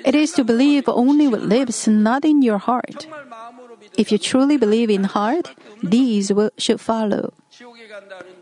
It 0.04 0.14
is 0.14 0.32
to 0.32 0.44
believe 0.44 0.84
only 0.88 1.28
with 1.28 1.42
lips, 1.42 1.86
not 1.86 2.24
in 2.24 2.42
your 2.42 2.58
heart. 2.58 3.06
If 3.96 4.10
you 4.10 4.18
truly 4.18 4.56
believe 4.56 4.90
in 4.90 5.04
heart, 5.04 5.54
these 5.82 6.32
will, 6.32 6.50
should 6.58 6.80
follow. 6.80 7.32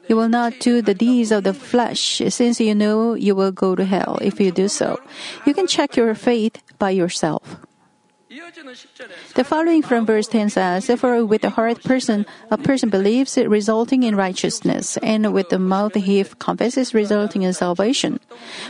You 0.08 0.16
will 0.16 0.28
not 0.28 0.58
do 0.60 0.82
the 0.82 0.94
deeds 0.94 1.30
of 1.30 1.44
the 1.44 1.54
flesh, 1.54 2.22
since 2.28 2.60
you 2.60 2.74
know 2.74 3.14
you 3.14 3.34
will 3.34 3.52
go 3.52 3.74
to 3.74 3.84
hell 3.84 4.18
if 4.22 4.40
you 4.40 4.50
do 4.50 4.68
so. 4.68 4.98
You 5.44 5.54
can 5.54 5.66
check 5.66 5.96
your 5.96 6.14
faith 6.14 6.62
by 6.78 6.90
yourself. 6.90 7.58
The 9.34 9.44
following 9.44 9.82
from 9.82 10.06
verse 10.06 10.26
10 10.26 10.50
says, 10.50 10.86
For 10.96 11.24
with 11.24 11.42
the 11.42 11.50
heart 11.50 11.82
person 11.84 12.24
a 12.50 12.56
person 12.56 12.88
believes 12.88 13.36
resulting 13.36 14.04
in 14.04 14.16
righteousness, 14.16 14.96
and 15.02 15.34
with 15.34 15.50
the 15.50 15.58
mouth 15.58 15.94
he 15.94 16.24
confesses 16.38 16.94
resulting 16.94 17.42
in 17.42 17.52
salvation. 17.52 18.20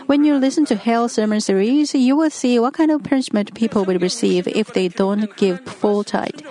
When 0.06 0.24
you 0.24 0.34
listen 0.36 0.64
to 0.66 0.74
Hell 0.74 1.08
sermon 1.08 1.40
series, 1.40 1.94
you 1.94 2.16
will 2.16 2.30
see 2.30 2.58
what 2.58 2.74
kind 2.74 2.90
of 2.90 3.04
punishment 3.04 3.54
people 3.54 3.84
will 3.84 4.00
receive 4.00 4.48
if 4.48 4.74
they 4.74 4.88
don't 4.88 5.30
give 5.36 5.60
full 5.60 6.02
tithe. 6.02 6.42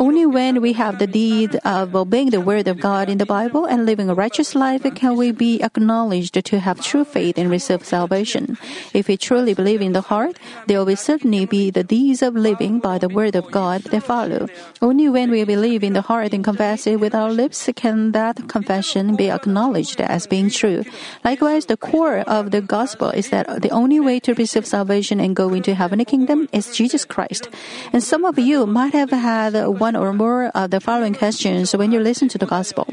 Only 0.00 0.24
when 0.24 0.62
we 0.62 0.72
have 0.80 0.98
the 0.98 1.06
deed 1.06 1.60
of 1.62 1.94
obeying 1.94 2.30
the 2.30 2.40
word 2.40 2.66
of 2.68 2.80
God 2.80 3.10
in 3.10 3.18
the 3.18 3.26
Bible 3.26 3.66
and 3.66 3.84
living 3.84 4.08
a 4.08 4.14
righteous 4.14 4.54
life 4.54 4.80
can 4.94 5.14
we 5.14 5.30
be 5.30 5.62
acknowledged 5.62 6.42
to 6.42 6.58
have 6.58 6.80
true 6.80 7.04
faith 7.04 7.36
and 7.36 7.50
receive 7.50 7.84
salvation. 7.84 8.56
If 8.94 9.08
we 9.08 9.18
truly 9.18 9.52
believe 9.52 9.82
in 9.82 9.92
the 9.92 10.00
heart, 10.00 10.38
there 10.66 10.82
will 10.82 10.96
certainly 10.96 11.44
be 11.44 11.68
the 11.68 11.84
deeds 11.84 12.22
of 12.22 12.34
living 12.34 12.80
by 12.80 12.96
the 12.96 13.10
word 13.10 13.36
of 13.36 13.50
God 13.50 13.82
that 13.92 14.02
follow. 14.02 14.48
Only 14.80 15.10
when 15.10 15.30
we 15.30 15.44
believe 15.44 15.84
in 15.84 15.92
the 15.92 16.00
heart 16.00 16.32
and 16.32 16.42
confess 16.42 16.86
it 16.86 16.98
with 16.98 17.14
our 17.14 17.30
lips 17.30 17.68
can 17.76 18.12
that 18.12 18.48
confession 18.48 19.16
be 19.16 19.30
acknowledged 19.30 20.00
as 20.00 20.26
being 20.26 20.48
true. 20.48 20.82
Likewise, 21.26 21.66
the 21.66 21.76
core 21.76 22.24
of 22.24 22.52
the 22.52 22.62
gospel 22.62 23.10
is 23.10 23.28
that 23.28 23.60
the 23.60 23.68
only 23.68 24.00
way 24.00 24.18
to 24.20 24.32
receive 24.32 24.64
salvation 24.64 25.20
and 25.20 25.36
go 25.36 25.52
into 25.52 25.74
heavenly 25.74 26.06
kingdom 26.06 26.48
is 26.54 26.74
Jesus 26.74 27.04
Christ. 27.04 27.50
And 27.92 28.02
some 28.02 28.24
of 28.24 28.38
you 28.38 28.64
might 28.64 28.94
have 28.94 29.10
had 29.10 29.52
one 29.66 29.89
or 29.96 30.12
more 30.12 30.46
of 30.54 30.70
the 30.70 30.80
following 30.80 31.14
questions 31.14 31.74
when 31.74 31.92
you 31.92 32.00
listen 32.00 32.28
to 32.28 32.38
the 32.38 32.46
gospel. 32.46 32.86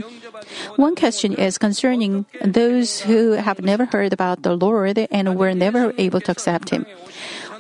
One 0.76 0.96
question 0.96 1.34
is 1.34 1.58
concerning 1.58 2.26
those 2.44 3.02
who 3.02 3.34
have 3.34 3.62
never 3.62 3.86
heard 3.86 4.14
about 4.14 4.44
the 4.44 4.56
Lord 4.56 4.98
and 5.12 5.38
were 5.38 5.54
never 5.54 5.94
able 5.98 6.22
to 6.22 6.32
accept 6.32 6.70
Him. 6.70 6.86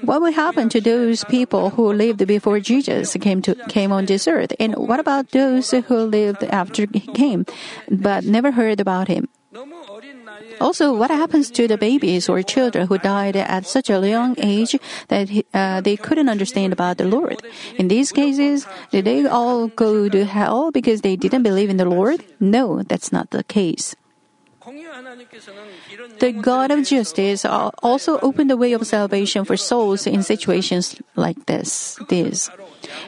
What 0.01 0.21
will 0.21 0.31
happen 0.31 0.69
to 0.69 0.81
those 0.81 1.23
people 1.25 1.71
who 1.71 1.91
lived 1.91 2.25
before 2.27 2.59
Jesus 2.59 3.17
came 3.19 3.41
to 3.41 3.55
came 3.67 3.91
on 3.91 4.05
this 4.05 4.27
earth? 4.27 4.53
And 4.59 4.75
what 4.75 4.99
about 4.99 5.31
those 5.31 5.71
who 5.71 5.97
lived 6.05 6.43
after 6.43 6.85
he 6.93 6.99
came 6.99 7.45
but 7.89 8.23
never 8.23 8.51
heard 8.51 8.79
about 8.79 9.07
him? 9.07 9.27
Also, 10.59 10.93
what 10.93 11.09
happens 11.09 11.49
to 11.51 11.67
the 11.67 11.77
babies 11.77 12.27
or 12.27 12.41
children 12.43 12.87
who 12.87 12.97
died 12.97 13.35
at 13.35 13.65
such 13.65 13.89
a 13.89 14.05
young 14.07 14.35
age 14.39 14.77
that 15.07 15.29
uh, 15.53 15.81
they 15.81 15.95
couldn't 15.95 16.29
understand 16.29 16.73
about 16.73 16.97
the 16.97 17.05
Lord? 17.05 17.41
In 17.77 17.87
these 17.87 18.11
cases, 18.11 18.67
did 18.91 19.05
they 19.05 19.25
all 19.25 19.67
go 19.69 20.09
to 20.09 20.25
hell 20.25 20.71
because 20.71 21.01
they 21.01 21.15
didn't 21.15 21.43
believe 21.43 21.69
in 21.69 21.77
the 21.77 21.85
Lord? 21.85 22.23
No, 22.39 22.83
that's 22.83 23.11
not 23.11 23.31
the 23.31 23.43
case. 23.43 23.95
The 26.19 26.31
God 26.31 26.71
of 26.71 26.85
justice 26.85 27.45
also 27.45 28.19
opened 28.19 28.49
the 28.49 28.57
way 28.57 28.73
of 28.73 28.85
salvation 28.87 29.45
for 29.45 29.57
souls 29.57 30.07
in 30.07 30.23
situations 30.23 30.95
like 31.15 31.45
this. 31.45 31.99
This. 32.09 32.49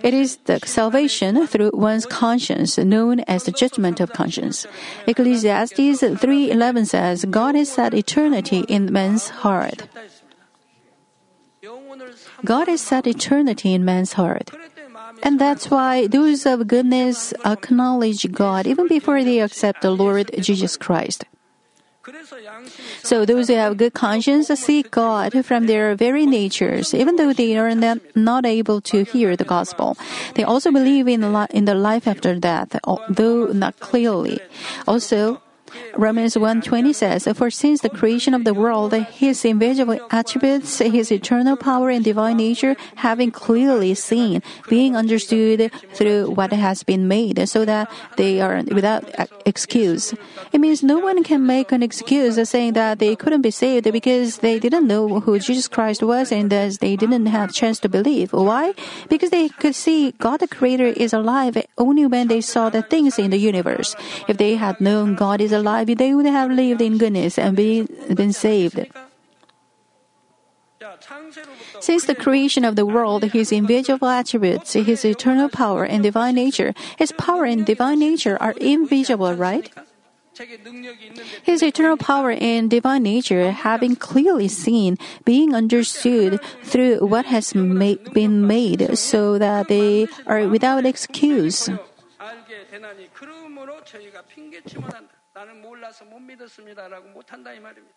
It 0.03 0.13
is 0.13 0.37
the 0.45 0.59
salvation 0.65 1.47
through 1.47 1.71
one's 1.73 2.05
conscience 2.05 2.77
known 2.77 3.21
as 3.21 3.43
the 3.45 3.51
judgment 3.51 3.99
of 3.99 4.13
conscience. 4.13 4.67
Ecclesiastes 5.07 6.01
3:11 6.01 6.85
says, 6.85 7.25
God 7.25 7.55
has 7.55 7.71
set 7.71 7.93
eternity 7.93 8.65
in 8.67 8.91
man's 8.91 9.29
heart. 9.41 9.87
God 12.45 12.67
has 12.67 12.81
set 12.81 13.07
eternity 13.07 13.73
in 13.73 13.83
man's 13.83 14.13
heart. 14.13 14.51
And 15.23 15.39
that's 15.39 15.69
why 15.69 16.07
those 16.07 16.45
of 16.45 16.67
goodness 16.67 17.33
acknowledge 17.43 18.31
God 18.31 18.67
even 18.67 18.87
before 18.87 19.23
they 19.23 19.39
accept 19.39 19.81
the 19.81 19.91
Lord 19.91 20.31
Jesus 20.39 20.77
Christ. 20.77 21.25
So 23.03 23.25
those 23.25 23.47
who 23.49 23.55
have 23.55 23.77
good 23.77 23.93
conscience 23.93 24.47
seek 24.47 24.89
God 24.89 25.45
from 25.45 25.67
their 25.67 25.95
very 25.95 26.25
natures, 26.25 26.93
even 26.93 27.17
though 27.17 27.33
they 27.33 27.57
are 27.57 27.75
not, 27.75 28.45
able 28.45 28.81
to 28.81 29.03
hear 29.03 29.35
the 29.35 29.43
gospel. 29.43 29.97
They 30.35 30.43
also 30.43 30.71
believe 30.71 31.07
in 31.07 31.23
in 31.51 31.65
the 31.65 31.75
life 31.75 32.07
after 32.07 32.35
death, 32.35 32.75
though 33.09 33.47
not 33.51 33.79
clearly. 33.79 34.39
Also, 34.87 35.41
Romans 35.97 36.37
1:20 36.37 36.93
says, 36.93 37.27
"For 37.35 37.49
since 37.49 37.81
the 37.81 37.89
creation 37.89 38.33
of 38.33 38.43
the 38.43 38.53
world, 38.53 38.93
his 38.93 39.43
invisible 39.45 39.99
attributes, 40.11 40.79
his 40.79 41.11
eternal 41.11 41.55
power 41.55 41.89
and 41.89 42.03
divine 42.03 42.37
nature 42.37 42.75
having 42.95 43.31
clearly 43.31 43.93
seen, 43.93 44.41
being 44.69 44.95
understood 44.95 45.71
through 45.93 46.31
what 46.31 46.53
has 46.53 46.83
been 46.83 47.07
made, 47.07 47.37
so 47.47 47.65
that 47.65 47.89
they 48.17 48.41
are 48.41 48.63
without 48.71 49.03
excuse." 49.45 50.13
It 50.51 50.59
means 50.59 50.83
no 50.83 50.99
one 50.99 51.23
can 51.23 51.45
make 51.45 51.71
an 51.71 51.83
excuse 51.83 52.39
saying 52.49 52.73
that 52.73 52.99
they 52.99 53.15
couldn't 53.15 53.41
be 53.41 53.51
saved 53.51 53.91
because 53.91 54.37
they 54.39 54.59
didn't 54.59 54.87
know 54.87 55.19
who 55.19 55.39
Jesus 55.39 55.67
Christ 55.67 56.01
was 56.01 56.31
and 56.31 56.49
thus 56.49 56.77
they 56.77 56.95
didn't 56.95 57.27
have 57.27 57.53
chance 57.53 57.79
to 57.79 57.89
believe. 57.89 58.31
Why? 58.33 58.73
Because 59.09 59.29
they 59.29 59.49
could 59.49 59.75
see 59.75 60.13
God 60.17 60.39
the 60.39 60.47
Creator 60.47 60.93
is 60.95 61.13
alive 61.13 61.57
only 61.77 62.05
when 62.05 62.27
they 62.27 62.41
saw 62.41 62.69
the 62.69 62.81
things 62.81 63.19
in 63.19 63.29
the 63.31 63.37
universe. 63.37 63.95
If 64.27 64.37
they 64.37 64.55
had 64.55 64.79
known 64.79 65.15
God 65.15 65.41
is 65.41 65.51
alive, 65.59 65.87
they 65.97 66.13
would 66.13 66.25
have 66.25 66.51
lived 66.51 66.81
in 66.81 66.97
goodness 66.97 67.37
and 67.37 67.55
be, 67.55 67.87
been 68.13 68.33
saved. 68.33 68.79
Since 71.79 72.05
the 72.05 72.15
creation 72.15 72.63
of 72.63 72.75
the 72.75 72.85
world, 72.85 73.23
His 73.23 73.51
invisible 73.51 74.07
attributes, 74.07 74.73
His 74.73 75.03
eternal 75.03 75.49
power 75.49 75.83
and 75.83 76.01
divine 76.03 76.35
nature, 76.35 76.73
His 76.97 77.11
power 77.13 77.45
and 77.45 77.65
divine 77.65 77.99
nature 77.99 78.37
are 78.41 78.55
invisible, 78.59 79.33
right? 79.33 79.69
His 81.43 81.61
eternal 81.61 81.97
power 81.97 82.31
and 82.31 82.69
divine 82.69 83.03
nature 83.03 83.51
have 83.51 83.81
been 83.81 83.95
clearly 83.95 84.47
seen, 84.47 84.97
being 85.25 85.53
understood 85.53 86.39
through 86.63 86.99
what 87.05 87.25
has 87.25 87.53
ma- 87.53 87.99
been 88.13 88.47
made, 88.47 88.97
so 88.97 89.37
that 89.37 89.67
they 89.67 90.07
are 90.25 90.47
without 90.47 90.85
excuse. 90.85 91.69
나는 95.38 95.60
몰라서 95.60 96.04
못 96.04 96.18
믿었습니다라고 96.20 97.08
못한다 97.08 97.52
이 97.52 97.60
말입니다. 97.60 97.94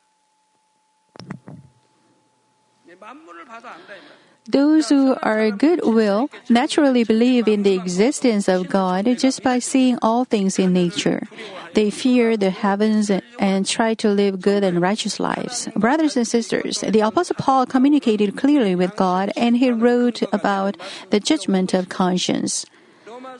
만물을 3.00 3.46
봐도 3.46 3.68
안다 3.68 3.96
이 3.96 4.00
말입니다. 4.00 4.38
Those 4.50 4.90
who 4.90 5.18
are 5.26 5.52
goodwill 5.52 6.30
naturally 6.50 7.04
believe 7.04 7.50
in 7.50 7.64
the 7.64 7.76
existence 7.76 8.48
of 8.48 8.70
God 8.70 9.06
just 9.18 9.44
by 9.44 9.60
seeing 9.60 9.98
all 10.02 10.24
things 10.24 10.58
in 10.58 10.72
nature. 10.72 11.28
They 11.74 11.90
fear 11.90 12.38
the 12.38 12.50
heavens 12.50 13.12
and 13.12 13.66
try 13.68 13.94
to 13.96 14.10
live 14.10 14.42
good 14.42 14.64
and 14.64 14.82
righteous 14.82 15.20
lives. 15.20 15.68
Brothers 15.76 16.16
and 16.16 16.26
sisters, 16.26 16.80
the 16.80 17.02
Apostle 17.02 17.36
Paul 17.38 17.66
communicated 17.66 18.38
clearly 18.38 18.74
with 18.74 18.96
God 18.96 19.32
and 19.36 19.58
he 19.58 19.70
wrote 19.70 20.24
about 20.32 20.78
the 21.10 21.20
judgment 21.20 21.74
of 21.74 21.90
conscience. 21.90 22.66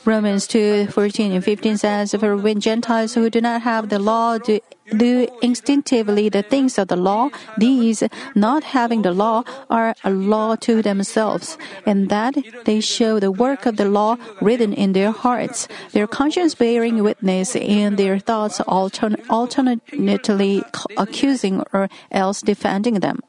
Romans 0.05 0.47
2 0.47 0.87
14 0.87 1.31
and 1.31 1.43
15 1.43 1.77
says, 1.77 2.15
For 2.19 2.35
when 2.35 2.59
Gentiles 2.59 3.13
who 3.13 3.29
do 3.29 3.41
not 3.41 3.61
have 3.61 3.89
the 3.89 3.99
law 3.99 4.37
do, 4.37 4.59
do 4.97 5.27
instinctively 5.41 6.29
the 6.29 6.43
things 6.43 6.77
of 6.77 6.87
the 6.89 6.95
law, 6.95 7.29
these, 7.57 8.03
not 8.35 8.63
having 8.63 9.01
the 9.01 9.11
law, 9.11 9.43
are 9.69 9.95
a 10.03 10.09
law 10.09 10.55
to 10.57 10.81
themselves, 10.81 11.57
and 11.85 12.09
that 12.09 12.35
they 12.65 12.81
show 12.81 13.19
the 13.19 13.31
work 13.31 13.65
of 13.65 13.77
the 13.77 13.85
law 13.85 14.17
written 14.41 14.73
in 14.73 14.93
their 14.93 15.11
hearts, 15.11 15.67
their 15.91 16.07
conscience 16.07 16.55
bearing 16.55 17.03
witness, 17.03 17.55
and 17.55 17.97
their 17.97 18.19
thoughts 18.19 18.59
altern- 18.59 19.23
alternately 19.29 20.63
accusing 20.97 21.63
or 21.71 21.89
else 22.11 22.41
defending 22.41 22.99
them. 22.99 23.19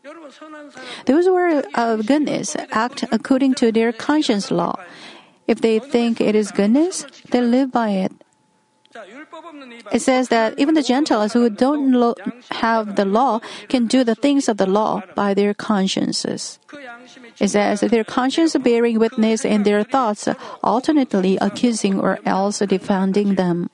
Those 1.07 1.27
who 1.27 1.37
are 1.37 1.63
of 1.75 2.07
goodness 2.07 2.57
act 2.71 3.05
according 3.13 3.55
to 3.55 3.71
their 3.71 3.93
conscience 3.93 4.51
law. 4.51 4.77
If 5.47 5.61
they 5.61 5.79
think 5.79 6.21
it 6.21 6.35
is 6.35 6.51
goodness, 6.51 7.07
they 7.31 7.41
live 7.41 7.71
by 7.71 7.91
it. 7.91 8.13
It 9.93 10.03
says 10.03 10.29
that 10.29 10.55
even 10.57 10.75
the 10.75 10.83
Gentiles 10.83 11.33
who 11.33 11.51
don't 11.51 11.91
lo- 11.93 12.15
have 12.53 12.95
the 12.95 13.05
law 13.05 13.41
can 13.69 13.87
do 13.87 14.05
the 14.05 14.15
things 14.15 14.49
of 14.49 14.57
the 14.57 14.67
law 14.67 15.03
by 15.17 15.35
their 15.35 15.53
consciences. 15.53 16.61
It 17.41 17.49
says 17.49 17.81
their 17.81 18.05
conscience 18.05 18.55
bearing 18.57 19.01
witness 19.01 19.45
in 19.45 19.65
their 19.65 19.83
thoughts 19.83 20.29
alternately 20.63 21.37
accusing 21.41 21.99
or 21.99 22.21
else 22.25 22.61
defending 22.61 23.35
them. 23.35 23.69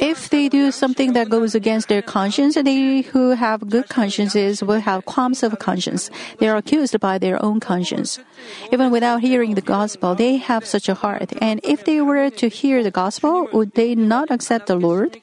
If 0.00 0.30
they 0.30 0.48
do 0.48 0.70
something 0.70 1.12
that 1.12 1.28
goes 1.28 1.54
against 1.54 1.88
their 1.88 2.00
conscience, 2.00 2.54
they 2.54 3.02
who 3.02 3.30
have 3.30 3.68
good 3.68 3.88
consciences 3.88 4.62
will 4.62 4.80
have 4.80 5.04
qualms 5.04 5.42
of 5.42 5.58
conscience. 5.58 6.10
They 6.38 6.48
are 6.48 6.56
accused 6.56 6.98
by 7.00 7.18
their 7.18 7.42
own 7.44 7.60
conscience. 7.60 8.18
Even 8.72 8.90
without 8.90 9.20
hearing 9.20 9.54
the 9.54 9.60
gospel, 9.60 10.14
they 10.14 10.36
have 10.36 10.64
such 10.64 10.88
a 10.88 10.94
heart. 10.94 11.32
And 11.42 11.60
if 11.62 11.84
they 11.84 12.00
were 12.00 12.30
to 12.30 12.48
hear 12.48 12.82
the 12.82 12.90
gospel, 12.90 13.48
would 13.52 13.74
they 13.74 13.94
not 13.94 14.30
accept 14.30 14.66
the 14.66 14.76
Lord? 14.76 15.20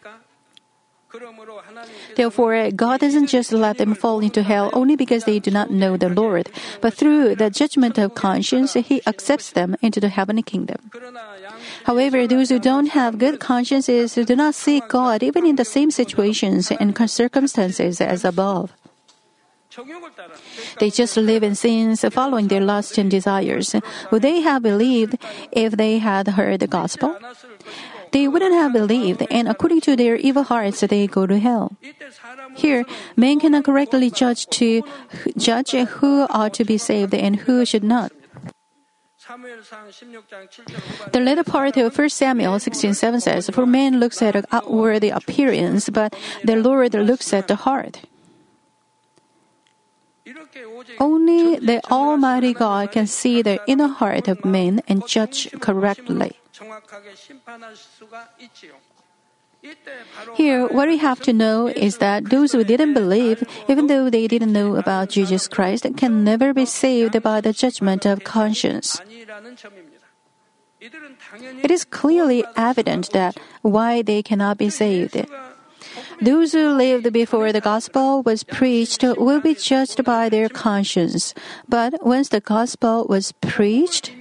Therefore, 2.16 2.72
God 2.72 3.00
doesn't 3.00 3.28
just 3.28 3.52
let 3.52 3.78
them 3.78 3.96
fall 3.96 4.20
into 4.20 4.44
hell 4.44 4.70
only 4.74 4.96
because 4.96 5.24
they 5.24 5.40
do 5.40 5.50
not 5.50 5.72
know 5.72 5.98
the 5.98 6.10
Lord, 6.10 6.50
but 6.82 6.94
through 6.94 7.36
the 7.36 7.50
judgment 7.50 7.98
of 7.98 8.16
conscience, 8.16 8.74
He 8.74 9.02
accepts 9.08 9.52
them 9.52 9.76
into 9.82 10.00
the 10.00 10.10
heavenly 10.10 10.44
kingdom. 10.44 10.92
However, 11.86 12.28
those 12.28 12.50
who 12.50 12.60
don't 12.60 12.88
have 12.98 13.18
good 13.18 13.40
consciences 13.40 14.16
do 14.16 14.36
not 14.36 14.56
seek 14.56 14.88
God 14.88 15.22
even 15.22 15.46
in 15.46 15.56
the 15.56 15.66
same 15.66 15.92
situations 15.92 16.72
and 16.72 16.98
circumstances 17.10 18.02
as 18.02 18.26
above. 18.26 18.74
They 20.80 20.90
just 20.90 21.18
live 21.18 21.44
in 21.44 21.54
sins, 21.54 22.04
following 22.12 22.48
their 22.48 22.62
lusts 22.62 22.98
and 22.98 23.12
desires. 23.12 23.76
Would 24.10 24.22
they 24.22 24.42
have 24.42 24.64
believed 24.64 25.18
if 25.52 25.74
they 25.74 26.00
had 26.00 26.28
heard 26.30 26.62
the 26.62 26.68
gospel? 26.68 27.18
They 28.12 28.28
wouldn't 28.30 28.54
have 28.56 28.72
believed, 28.72 29.28
and 29.30 29.50
according 29.50 29.82
to 29.82 29.96
their 29.96 30.16
evil 30.16 30.44
hearts, 30.44 30.80
they 30.80 31.06
go 31.06 31.28
to 31.28 31.38
hell. 31.38 31.76
Here, 32.56 32.86
man 33.18 33.40
cannot 33.42 33.66
correctly 33.66 34.10
judge 34.10 34.48
to 34.58 34.82
judge 35.38 35.72
who 35.72 36.26
ought 36.30 36.54
to 36.54 36.64
be 36.64 36.78
saved 36.78 37.14
and 37.14 37.36
who 37.36 37.66
should 37.66 37.84
not. 37.84 38.14
The 41.12 41.20
latter 41.20 41.44
part 41.44 41.78
of 41.78 41.98
1 41.98 42.10
Samuel 42.10 42.60
16:7 42.60 43.22
says, 43.22 43.50
"For 43.50 43.66
man 43.66 44.00
looks 44.00 44.22
at 44.22 44.46
outward 44.52 45.04
appearance, 45.04 45.90
but 45.90 46.14
the 46.44 46.56
Lord 46.56 46.94
looks 46.94 47.34
at 47.34 47.48
the 47.48 47.56
heart." 47.56 48.02
Only 51.00 51.58
the 51.58 51.82
Almighty 51.90 52.54
God 52.54 52.92
can 52.92 53.08
see 53.08 53.42
the 53.42 53.60
inner 53.68 53.88
heart 53.88 54.28
of 54.28 54.46
men 54.46 54.82
and 54.88 55.08
judge 55.08 55.50
correctly. 55.60 56.38
Here, 60.36 60.68
what 60.68 60.88
we 60.88 60.98
have 60.98 61.20
to 61.22 61.34
know 61.34 61.68
is 61.68 61.98
that 61.98 62.30
those 62.30 62.52
who 62.52 62.64
didn't 62.64 62.94
believe, 62.94 63.44
even 63.68 63.88
though 63.88 64.10
they 64.10 64.28
didn't 64.28 64.54
know 64.54 64.76
about 64.76 65.10
Jesus 65.10 65.48
Christ, 65.48 65.86
can 65.98 66.24
never 66.24 66.54
be 66.54 66.66
saved 66.66 67.22
by 67.24 67.42
the 67.42 67.54
judgment 67.54 68.06
of 68.06 68.24
conscience. 68.24 69.00
It 71.64 71.72
is 71.72 71.86
clearly 71.86 72.44
evident 72.56 73.12
that 73.14 73.38
why 73.62 74.02
they 74.02 74.22
cannot 74.22 74.58
be 74.58 74.70
saved. 74.70 75.18
Those 76.22 76.54
who 76.54 76.70
lived 76.70 77.12
before 77.12 77.52
the 77.52 77.62
gospel 77.62 78.22
was 78.24 78.44
preached 78.44 79.04
will 79.04 79.42
be 79.42 79.56
judged 79.56 80.04
by 80.04 80.30
their 80.30 80.50
conscience. 80.50 81.34
But 81.68 82.06
once 82.06 82.30
the 82.30 82.40
gospel 82.40 83.06
was 83.08 83.32
preached, 83.34 84.12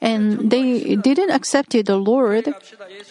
and 0.00 0.50
they 0.50 0.96
didn't 0.96 1.30
accept 1.30 1.72
the 1.72 1.96
Lord, 1.96 2.54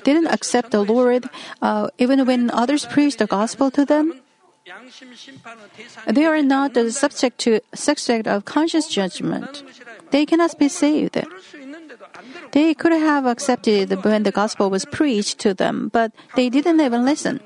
didn't 0.03 0.27
accept 0.27 0.71
the 0.71 0.83
Lord, 0.83 1.29
uh, 1.61 1.89
even 1.97 2.25
when 2.25 2.49
others 2.51 2.85
preached 2.85 3.19
the 3.19 3.27
gospel 3.27 3.71
to 3.71 3.85
them. 3.85 4.13
They 6.07 6.25
are 6.25 6.41
not 6.41 6.73
the 6.73 6.91
subject 6.91 7.39
to 7.39 7.59
subject 7.73 8.27
of 8.27 8.45
conscious 8.45 8.87
judgment. 8.87 9.63
They 10.11 10.25
cannot 10.25 10.57
be 10.57 10.67
saved. 10.67 11.17
They 12.51 12.73
could 12.73 12.93
have 12.93 13.25
accepted 13.25 14.03
when 14.03 14.23
the 14.23 14.31
gospel 14.31 14.69
was 14.69 14.85
preached 14.85 15.39
to 15.39 15.53
them, 15.53 15.89
but 15.89 16.11
they 16.35 16.49
didn't 16.49 16.81
even 16.81 17.05
listen. 17.05 17.39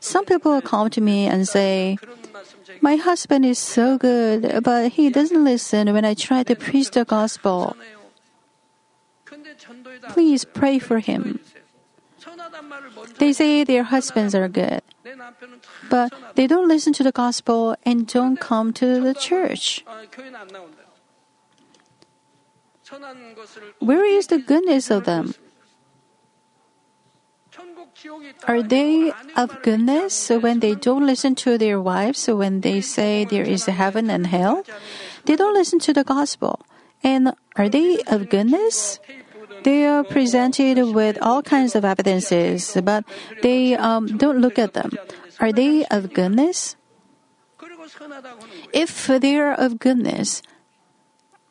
Some 0.00 0.24
people 0.24 0.60
come 0.60 0.90
to 0.90 1.00
me 1.00 1.26
and 1.26 1.46
say, 1.46 1.98
My 2.80 2.96
husband 2.96 3.44
is 3.44 3.58
so 3.58 3.98
good, 3.98 4.62
but 4.64 4.92
he 4.92 5.10
doesn't 5.10 5.44
listen 5.44 5.92
when 5.92 6.04
I 6.04 6.14
try 6.14 6.42
to 6.42 6.56
preach 6.56 6.90
the 6.90 7.04
gospel. 7.04 7.76
Please 10.10 10.44
pray 10.44 10.78
for 10.78 10.98
him. 10.98 11.40
They 13.18 13.32
say 13.32 13.64
their 13.64 13.84
husbands 13.84 14.34
are 14.34 14.48
good, 14.48 14.82
but 15.88 16.12
they 16.34 16.46
don't 16.46 16.68
listen 16.68 16.92
to 16.94 17.02
the 17.02 17.12
gospel 17.12 17.76
and 17.86 18.06
don't 18.06 18.36
come 18.36 18.72
to 18.74 19.00
the 19.00 19.14
church. 19.14 19.84
Where 23.78 24.04
is 24.04 24.26
the 24.26 24.38
goodness 24.38 24.90
of 24.90 25.04
them? 25.04 25.34
Are 28.48 28.62
they 28.62 29.12
of 29.36 29.62
goodness 29.62 30.30
when 30.30 30.60
they 30.60 30.74
don't 30.74 31.06
listen 31.06 31.34
to 31.44 31.58
their 31.58 31.80
wives 31.80 32.26
when 32.28 32.62
they 32.62 32.80
say 32.80 33.24
there 33.24 33.44
is 33.44 33.66
heaven 33.66 34.10
and 34.10 34.26
hell? 34.26 34.64
They 35.26 35.36
don't 35.36 35.54
listen 35.54 35.78
to 35.80 35.92
the 35.92 36.04
gospel. 36.04 36.64
And 37.02 37.32
are 37.56 37.68
they 37.68 38.00
of 38.06 38.28
goodness? 38.28 38.98
They 39.62 39.86
are 39.86 40.04
presented 40.04 40.78
with 40.94 41.18
all 41.20 41.42
kinds 41.42 41.74
of 41.74 41.84
evidences, 41.84 42.76
but 42.82 43.04
they 43.42 43.74
um, 43.76 44.16
don't 44.16 44.38
look 44.40 44.58
at 44.58 44.74
them. 44.74 44.92
Are 45.38 45.52
they 45.52 45.84
of 45.86 46.12
goodness? 46.12 46.76
If 48.72 49.06
they 49.06 49.36
are 49.36 49.54
of 49.54 49.78
goodness, 49.78 50.42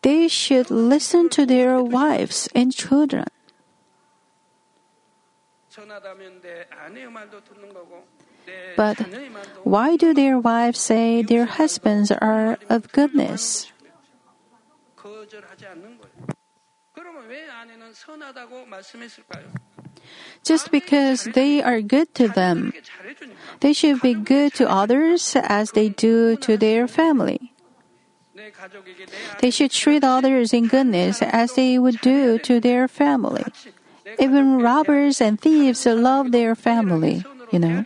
they 0.02 0.28
should 0.28 0.72
listen 0.72 1.30
to 1.30 1.45
their 1.45 1.82
wives 1.82 2.48
and 2.56 2.74
children. 2.74 3.26
But 8.76 8.98
why 9.63 9.95
do 9.98 10.13
their 10.13 10.39
wives 10.39 10.80
say 10.80 11.22
their 11.22 11.45
husbands 11.45 12.12
are 12.12 12.58
of 12.69 12.91
goodness? 12.91 13.68
Just 20.43 20.71
because 20.71 21.25
they 21.25 21.62
are 21.62 21.82
good 21.82 22.13
to 22.15 22.28
them, 22.28 22.73
they 23.60 23.73
should 23.73 24.02
be 24.02 24.13
good 24.13 24.54
to 24.56 24.69
others 24.69 25.36
as 25.36 25.71
they 25.71 25.89
do 25.89 26.36
to 26.38 26.58
their 26.58 26.88
family. 26.88 27.54
They 29.39 29.52
should 29.52 29.71
treat 29.71 30.04
others 30.04 30.54
in 30.54 30.67
goodness 30.67 31.21
as 31.21 31.54
they 31.54 31.78
would 31.78 31.99
do 32.02 32.39
to 32.39 32.60
their 32.60 32.88
family. 32.88 33.43
Even 34.17 34.60
robbers 34.60 35.21
and 35.21 35.39
thieves 35.39 35.86
love 35.86 36.32
their 36.32 36.56
family, 36.56 37.23
you 37.52 37.60
know. 37.60 37.86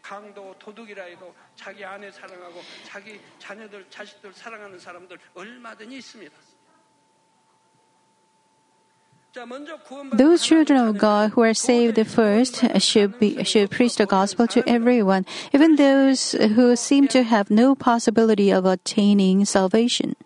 강도 0.02 0.54
도둑이라 0.58 1.04
해도 1.04 1.34
자기 1.54 1.84
아내 1.84 2.10
사랑하고 2.10 2.60
자기 2.84 3.20
자녀들 3.38 3.84
자식들 3.90 4.32
사랑하는 4.32 4.78
사람들 4.78 5.18
얼마든지 5.34 5.96
있습니다. 5.96 6.36
Those 10.16 10.42
children 10.42 10.88
of 10.88 10.98
God 10.98 11.32
who 11.34 11.42
are 11.42 11.52
saved 11.52 12.00
first 12.08 12.64
should 12.80 13.18
be 13.18 13.44
should 13.44 13.70
preach 13.70 13.96
the 13.96 14.06
gospel 14.06 14.46
to 14.48 14.62
everyone, 14.66 15.26
even 15.52 15.76
those 15.76 16.32
who 16.32 16.74
seem 16.74 17.06
to 17.08 17.22
have 17.22 17.50
no 17.50 17.74
possibility 17.74 18.50
of 18.50 18.64
attaining 18.64 19.44
salvation. 19.44 20.16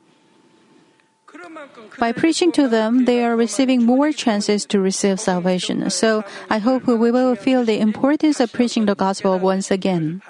By 2.00 2.12
preaching 2.12 2.52
to 2.54 2.68
them, 2.68 3.06
they 3.06 3.24
are 3.24 3.36
receiving 3.36 3.84
more 3.84 4.12
chances 4.12 4.66
to 4.68 4.80
receive 4.80 5.20
salvation. 5.20 5.90
So 5.90 6.24
I 6.50 6.58
hope 6.60 6.88
we 6.88 7.12
will 7.12 7.36
feel 7.36 7.64
the 7.64 7.80
importance 7.80 8.40
of 8.40 8.52
preaching 8.52 8.86
the 8.86 8.96
gospel 8.96 9.40
once 9.40 9.72
again. 9.72 10.22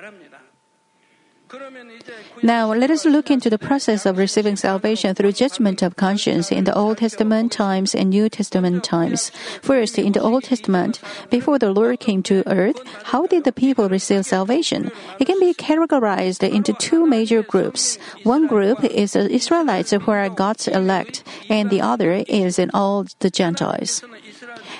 Now, 2.44 2.74
let 2.74 2.90
us 2.90 3.06
look 3.06 3.30
into 3.30 3.50
the 3.50 3.58
process 3.58 4.06
of 4.06 4.18
receiving 4.18 4.56
salvation 4.56 5.16
through 5.16 5.34
judgment 5.34 5.82
of 5.82 5.96
conscience 5.96 6.52
in 6.52 6.64
the 6.64 6.74
Old 6.74 6.98
Testament 6.98 7.52
times 7.52 7.94
and 7.94 8.10
New 8.10 8.30
Testament 8.30 8.84
times. 8.84 9.32
First, 9.62 9.98
in 9.98 10.12
the 10.12 10.22
Old 10.22 10.44
Testament, 10.44 11.00
before 11.30 11.60
the 11.60 11.72
Lord 11.72 12.00
came 12.00 12.24
to 12.24 12.44
earth, 12.48 12.80
how 13.06 13.28
did 13.28 13.44
the 13.44 13.52
people 13.52 13.90
receive 13.90 14.26
salvation? 14.26 14.92
It 15.20 15.26
can 15.26 15.40
be 15.40 15.54
categorized 15.54 16.48
into 16.48 16.74
two 16.74 17.06
major 17.06 17.44
groups. 17.44 17.98
One 18.24 18.48
group 18.48 18.84
is 18.84 19.14
the 19.14 19.30
Israelites 19.32 19.92
who 19.92 20.12
are 20.12 20.30
God's 20.30 20.68
elect, 20.68 21.24
and 21.50 21.70
the 21.70 21.82
other 21.82 22.24
is 22.28 22.60
in 22.60 22.72
all 22.74 23.06
the 23.20 23.30
Gentiles. 23.30 24.04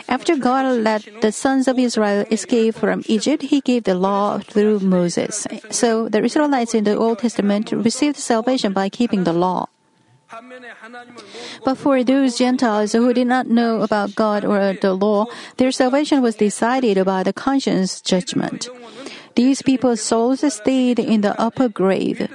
After 0.08 0.36
God 0.36 0.80
let 0.82 1.08
the 1.22 1.32
sons 1.32 1.68
of 1.68 1.80
Israel 1.80 2.26
escape 2.30 2.76
from 2.76 3.04
Egypt, 3.08 3.44
He 3.44 3.62
gave 3.62 3.84
the 3.84 3.96
law 3.96 4.40
through 4.40 4.80
Moses. 4.80 5.48
So 5.72 6.10
the 6.10 6.24
Israelites 6.24 6.74
in 6.74 6.84
the 6.84 6.96
Old 6.96 7.20
Testament 7.20 7.72
received 7.72 8.18
salvation 8.18 8.74
by 8.74 8.90
keeping 8.90 9.24
the 9.24 9.34
law. 9.34 9.68
But 11.64 11.78
for 11.78 12.04
those 12.04 12.38
Gentiles 12.38 12.92
who 12.94 13.14
did 13.14 13.28
not 13.28 13.48
know 13.48 13.82
about 13.82 14.16
God 14.16 14.44
or 14.44 14.74
the 14.74 14.94
law, 14.94 15.26
their 15.58 15.72
salvation 15.72 16.22
was 16.22 16.36
decided 16.36 17.04
by 17.06 17.24
the 17.24 17.34
conscience 17.34 18.02
judgment. 18.02 18.68
These 19.36 19.62
people's 19.62 20.02
souls 20.02 20.42
stayed 20.54 21.00
in 21.00 21.22
the 21.22 21.40
upper 21.40 21.70
grave. 21.70 22.28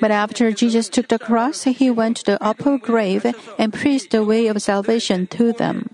But 0.00 0.10
after 0.10 0.52
Jesus 0.52 0.88
took 0.88 1.08
the 1.08 1.18
cross, 1.18 1.64
he 1.64 1.90
went 1.90 2.18
to 2.18 2.24
the 2.24 2.42
upper 2.42 2.78
grave 2.78 3.26
and 3.58 3.72
preached 3.72 4.10
the 4.10 4.24
way 4.24 4.46
of 4.46 4.60
salvation 4.60 5.26
to 5.28 5.52
them. 5.52 5.90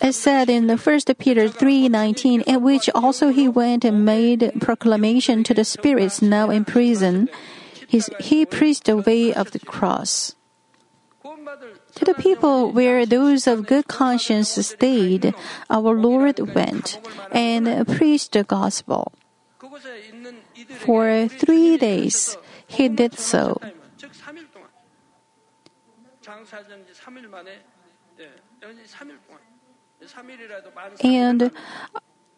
As 0.00 0.16
said 0.16 0.48
in 0.48 0.66
the 0.66 0.78
First 0.78 1.10
Peter 1.18 1.48
3:19, 1.48 2.42
in 2.46 2.62
which 2.62 2.88
also 2.94 3.28
he 3.28 3.48
went 3.48 3.84
and 3.84 4.04
made 4.04 4.52
proclamation 4.60 5.42
to 5.42 5.52
the 5.52 5.64
spirits 5.64 6.22
now 6.22 6.50
in 6.50 6.64
prison, 6.64 7.28
he 7.88 8.46
preached 8.46 8.84
the 8.84 8.96
way 8.96 9.34
of 9.34 9.50
the 9.50 9.58
cross. 9.58 10.34
To 11.96 12.04
the 12.04 12.14
people 12.14 12.70
where 12.70 13.04
those 13.04 13.46
of 13.46 13.66
good 13.66 13.88
conscience 13.88 14.54
stayed, 14.54 15.34
our 15.68 15.94
Lord 15.94 16.38
went 16.54 17.00
and 17.32 17.86
preached 17.88 18.32
the 18.32 18.44
gospel 18.44 19.12
for 20.76 21.28
three 21.28 21.76
days. 21.76 22.36
He 22.66 22.88
did 22.88 23.18
so. 23.18 23.60
And 31.00 31.42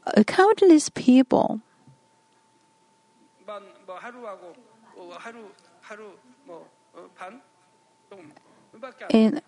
uh, 0.06 0.22
countless 0.26 0.88
people 0.90 1.60
and, 9.10 9.42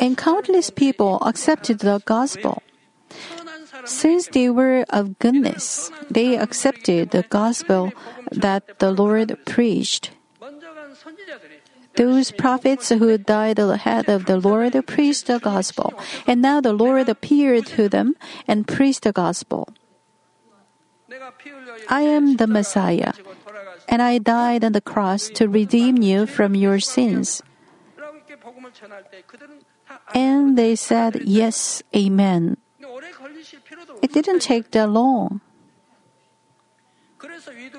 and 0.00 0.18
countless 0.18 0.70
people 0.70 1.18
accepted 1.22 1.80
the 1.80 2.00
gospel. 2.04 2.62
Since 3.84 4.28
they 4.28 4.50
were 4.50 4.84
of 4.90 5.18
goodness, 5.18 5.90
they 6.10 6.36
accepted 6.36 7.10
the 7.10 7.22
gospel 7.22 7.92
that 8.30 8.78
the 8.78 8.90
Lord 8.90 9.38
preached. 9.46 10.12
Those 11.96 12.30
prophets 12.32 12.88
who 12.88 13.18
died 13.18 13.58
ahead 13.58 14.08
of 14.08 14.26
the 14.26 14.38
Lord 14.38 14.72
preached 14.86 15.26
the 15.26 15.38
gospel, 15.38 15.92
and 16.26 16.40
now 16.40 16.60
the 16.60 16.72
Lord 16.72 17.08
appeared 17.08 17.66
to 17.78 17.88
them 17.88 18.14
and 18.46 18.66
preached 18.66 19.02
the 19.02 19.12
gospel. 19.12 19.68
I 21.88 22.02
am 22.02 22.36
the 22.36 22.46
Messiah, 22.46 23.12
and 23.88 24.00
I 24.00 24.18
died 24.18 24.64
on 24.64 24.72
the 24.72 24.80
cross 24.80 25.28
to 25.34 25.48
redeem 25.48 26.02
you 26.02 26.26
from 26.26 26.54
your 26.54 26.78
sins. 26.78 27.42
And 30.14 30.56
they 30.56 30.76
said, 30.76 31.22
Yes, 31.24 31.82
Amen. 31.94 32.56
It 34.02 34.12
didn't 34.12 34.40
take 34.40 34.70
that 34.72 34.88
long. 34.88 35.40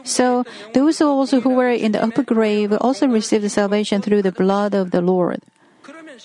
So 0.03 0.43
those 0.73 1.01
also 1.01 1.41
who 1.41 1.55
were 1.55 1.69
in 1.69 1.91
the 1.93 2.03
upper 2.03 2.23
grave 2.23 2.73
also 2.79 3.07
received 3.07 3.49
salvation 3.51 4.01
through 4.01 4.21
the 4.21 4.31
blood 4.31 4.73
of 4.73 4.91
the 4.91 5.01
Lord. 5.01 5.41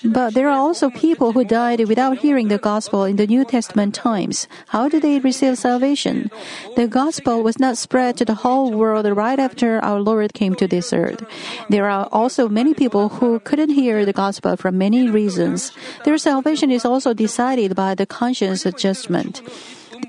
But 0.04 0.34
there 0.34 0.48
are 0.48 0.58
also 0.58 0.90
people 0.90 1.32
who 1.32 1.44
died 1.44 1.80
without 1.88 2.18
hearing 2.18 2.48
the 2.48 2.58
gospel 2.58 3.04
in 3.04 3.16
the 3.16 3.26
New 3.26 3.44
Testament 3.44 3.94
times. 3.94 4.46
How 4.68 4.88
did 4.88 5.02
they 5.02 5.20
receive 5.20 5.56
salvation? 5.56 6.30
The 6.76 6.86
gospel 6.86 7.42
was 7.42 7.58
not 7.58 7.78
spread 7.78 8.16
to 8.18 8.24
the 8.24 8.34
whole 8.44 8.72
world 8.72 9.06
right 9.06 9.38
after 9.38 9.82
our 9.82 10.00
Lord 10.00 10.34
came 10.34 10.54
to 10.56 10.66
this 10.66 10.92
earth. 10.92 11.24
There 11.70 11.88
are 11.88 12.08
also 12.12 12.48
many 12.48 12.74
people 12.74 13.08
who 13.08 13.40
couldn't 13.40 13.70
hear 13.70 14.04
the 14.04 14.12
gospel 14.12 14.56
for 14.56 14.70
many 14.70 15.08
reasons. 15.08 15.72
Their 16.04 16.18
salvation 16.18 16.70
is 16.70 16.84
also 16.84 17.14
decided 17.14 17.74
by 17.74 17.94
the 17.94 18.06
conscience 18.06 18.66
adjustment. 18.66 19.40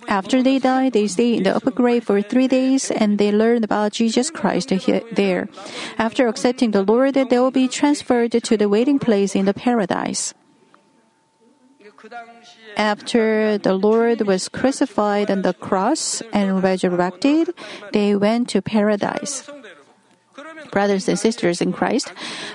After 0.08 0.42
they 0.42 0.60
die, 0.60 0.90
they 0.90 1.08
stay 1.08 1.36
in 1.36 1.44
the 1.44 1.56
upper 1.56 1.72
grave 1.72 2.06
for 2.06 2.22
three 2.22 2.48
days 2.48 2.92
and 2.92 3.18
they 3.18 3.32
learn 3.32 3.64
about 3.64 3.92
Jesus 3.92 4.30
Christ 4.30 4.72
there. 5.12 5.50
After 5.98 6.28
accepting 6.28 6.72
the 6.72 6.84
Lord, 6.84 7.16
they 7.16 7.40
will 7.40 7.52
be 7.52 7.68
transferred 7.68 8.32
to 8.32 8.58
the 8.58 8.70
waiting 8.70 9.00
place 9.00 9.36
in 9.36 9.46
the 9.46 9.54
paradise. 9.54 10.34
After 12.78 13.58
the 13.58 13.74
Lord 13.74 14.22
was 14.22 14.50
crucified 14.50 15.32
on 15.32 15.42
the 15.42 15.54
cross 15.54 16.22
and 16.32 16.62
resurrected, 16.64 17.54
they 17.92 18.16
went 18.16 18.50
to 18.50 18.62
paradise 18.62 19.50
brothers 20.72 21.08
and 21.08 21.18
sisters 21.18 21.62
in 21.62 21.74
Christ, 21.74 22.12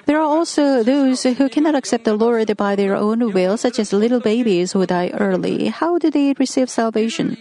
there 0.06 0.18
are 0.18 0.26
also 0.26 0.82
those 0.82 1.22
who 1.22 1.48
cannot 1.48 1.74
accept 1.74 2.04
the 2.04 2.16
Lord 2.16 2.56
by 2.56 2.76
their 2.76 2.94
own 2.94 3.32
will, 3.32 3.56
such 3.56 3.78
as 3.78 3.92
little 3.92 4.20
babies 4.20 4.72
who 4.72 4.86
die 4.86 5.10
early. 5.14 5.68
How 5.68 5.98
do 5.98 6.10
they 6.10 6.34
receive 6.38 6.70
salvation? 6.70 7.36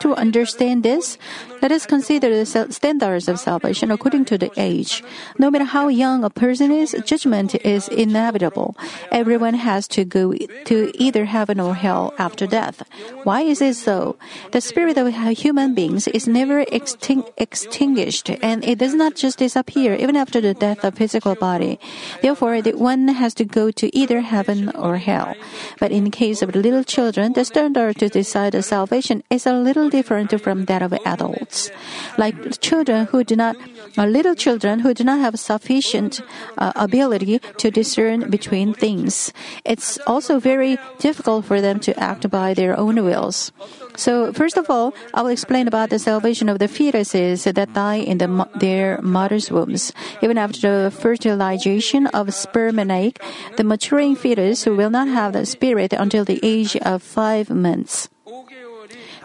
To 0.00 0.14
understand 0.14 0.82
this, 0.82 1.18
let 1.60 1.72
us 1.72 1.84
consider 1.84 2.30
the 2.30 2.46
standards 2.46 3.28
of 3.28 3.38
salvation 3.38 3.90
according 3.90 4.24
to 4.26 4.38
the 4.38 4.50
age. 4.56 5.04
No 5.38 5.50
matter 5.50 5.64
how 5.64 5.88
young 5.88 6.24
a 6.24 6.30
person 6.30 6.72
is, 6.72 6.96
judgment 7.04 7.54
is 7.56 7.86
inevitable. 7.88 8.76
Everyone 9.12 9.52
has 9.52 9.86
to 9.88 10.06
go 10.06 10.32
to 10.32 10.90
either 10.94 11.26
heaven 11.26 11.60
or 11.60 11.74
hell 11.74 12.14
after 12.18 12.46
death. 12.46 12.82
Why 13.24 13.42
is 13.42 13.60
it 13.60 13.76
so? 13.76 14.16
The 14.52 14.62
spirit 14.62 14.96
of 14.96 15.12
human 15.36 15.74
beings 15.74 16.08
is 16.08 16.26
never 16.26 16.64
extin- 16.64 17.30
extinguished, 17.36 18.30
and 18.40 18.64
it 18.64 18.78
does 18.78 18.94
not 18.94 19.16
just 19.16 19.36
disappear 19.38 19.94
even 19.94 20.16
after 20.16 20.40
the 20.40 20.54
death 20.54 20.82
of 20.82 20.94
physical 20.94 21.34
body. 21.34 21.78
Therefore, 22.22 22.62
the 22.62 22.72
one 22.72 23.06
has 23.08 23.34
to 23.34 23.44
go 23.44 23.70
to 23.72 23.94
either 23.94 24.22
heaven 24.22 24.70
or 24.70 24.96
hell. 24.96 25.34
But 25.78 25.92
in 25.92 26.04
the 26.04 26.10
case 26.10 26.40
of 26.40 26.54
little 26.54 26.84
children, 26.84 27.34
the 27.34 27.44
standard 27.44 27.98
to 27.98 28.08
decide 28.08 28.52
the 28.52 28.62
salvation 28.62 29.22
is 29.28 29.44
a 29.44 29.52
little 29.52 29.89
different 29.90 30.32
from 30.40 30.64
that 30.66 30.82
of 30.82 30.92
adults. 31.04 31.70
Like 32.16 32.60
children 32.60 33.06
who 33.06 33.24
do 33.24 33.36
not, 33.36 33.56
uh, 33.98 34.06
little 34.06 34.34
children 34.34 34.80
who 34.80 34.94
do 34.94 35.04
not 35.04 35.20
have 35.20 35.38
sufficient 35.38 36.20
uh, 36.58 36.72
ability 36.76 37.40
to 37.58 37.70
discern 37.70 38.30
between 38.30 38.74
things. 38.74 39.32
It's 39.64 39.98
also 40.06 40.38
very 40.38 40.78
difficult 40.98 41.44
for 41.44 41.60
them 41.60 41.80
to 41.80 41.98
act 41.98 42.30
by 42.30 42.54
their 42.54 42.78
own 42.78 43.02
wills. 43.04 43.52
So, 43.96 44.32
first 44.32 44.56
of 44.56 44.70
all, 44.70 44.94
I 45.12 45.22
will 45.22 45.30
explain 45.30 45.68
about 45.68 45.90
the 45.90 45.98
salvation 45.98 46.48
of 46.48 46.58
the 46.58 46.68
fetuses 46.68 47.52
that 47.52 47.74
die 47.74 47.96
in 47.96 48.18
the, 48.18 48.48
their 48.54 49.00
mother's 49.02 49.50
wombs. 49.50 49.92
Even 50.22 50.38
after 50.38 50.84
the 50.84 50.90
fertilization 50.90 52.06
of 52.08 52.32
sperm 52.32 52.78
and 52.78 52.92
egg, 52.92 53.20
the 53.56 53.64
maturing 53.64 54.16
fetus 54.16 54.66
will 54.66 54.90
not 54.90 55.08
have 55.08 55.32
the 55.32 55.44
spirit 55.44 55.92
until 55.92 56.24
the 56.24 56.40
age 56.42 56.76
of 56.76 57.02
five 57.02 57.50
months. 57.50 58.08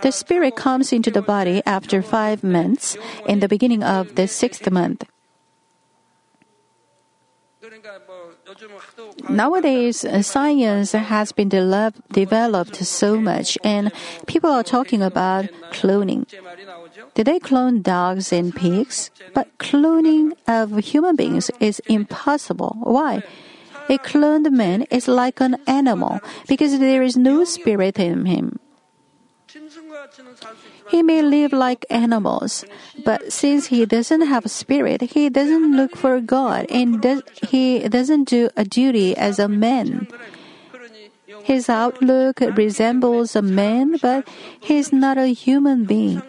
The 0.05 0.11
spirit 0.11 0.55
comes 0.55 0.93
into 0.93 1.09
the 1.09 1.23
body 1.23 1.63
after 1.65 2.03
five 2.03 2.43
months, 2.43 2.95
in 3.25 3.39
the 3.39 3.47
beginning 3.47 3.81
of 3.81 4.13
the 4.13 4.27
sixth 4.27 4.69
month. 4.69 5.03
Nowadays, 9.27 10.05
science 10.21 10.91
has 10.91 11.31
been 11.31 11.49
de- 11.49 11.91
developed 12.11 12.75
so 12.85 13.19
much, 13.19 13.57
and 13.63 13.91
people 14.27 14.51
are 14.51 14.61
talking 14.61 15.01
about 15.01 15.45
cloning. 15.73 16.29
They 17.15 17.39
clone 17.39 17.81
dogs 17.81 18.31
and 18.31 18.55
pigs, 18.55 19.09
but 19.33 19.57
cloning 19.57 20.33
of 20.45 20.77
human 20.85 21.15
beings 21.15 21.49
is 21.59 21.81
impossible. 21.89 22.77
Why? 22.83 23.23
A 23.89 23.97
cloned 23.97 24.51
man 24.51 24.83
is 24.91 25.07
like 25.07 25.41
an 25.41 25.57
animal 25.65 26.19
because 26.47 26.77
there 26.77 27.01
is 27.01 27.17
no 27.17 27.43
spirit 27.43 27.97
in 27.97 28.27
him. 28.27 28.59
He 30.89 31.01
may 31.01 31.21
live 31.21 31.53
like 31.53 31.85
animals, 31.89 32.65
but 33.03 33.31
since 33.31 33.67
he 33.67 33.85
doesn't 33.85 34.21
have 34.21 34.45
a 34.45 34.49
spirit, 34.49 35.01
he 35.01 35.29
doesn't 35.29 35.75
look 35.75 35.95
for 35.95 36.19
God 36.21 36.65
and 36.69 37.01
does, 37.01 37.23
he 37.41 37.79
doesn't 37.87 38.25
do 38.29 38.49
a 38.55 38.63
duty 38.63 39.15
as 39.17 39.39
a 39.39 39.47
man. 39.47 40.07
His 41.43 41.69
outlook 41.69 42.39
resembles 42.39 43.35
a 43.35 43.41
man, 43.41 43.97
but 44.01 44.27
he's 44.59 44.91
not 44.91 45.17
a 45.17 45.27
human 45.27 45.85
being. 45.85 46.21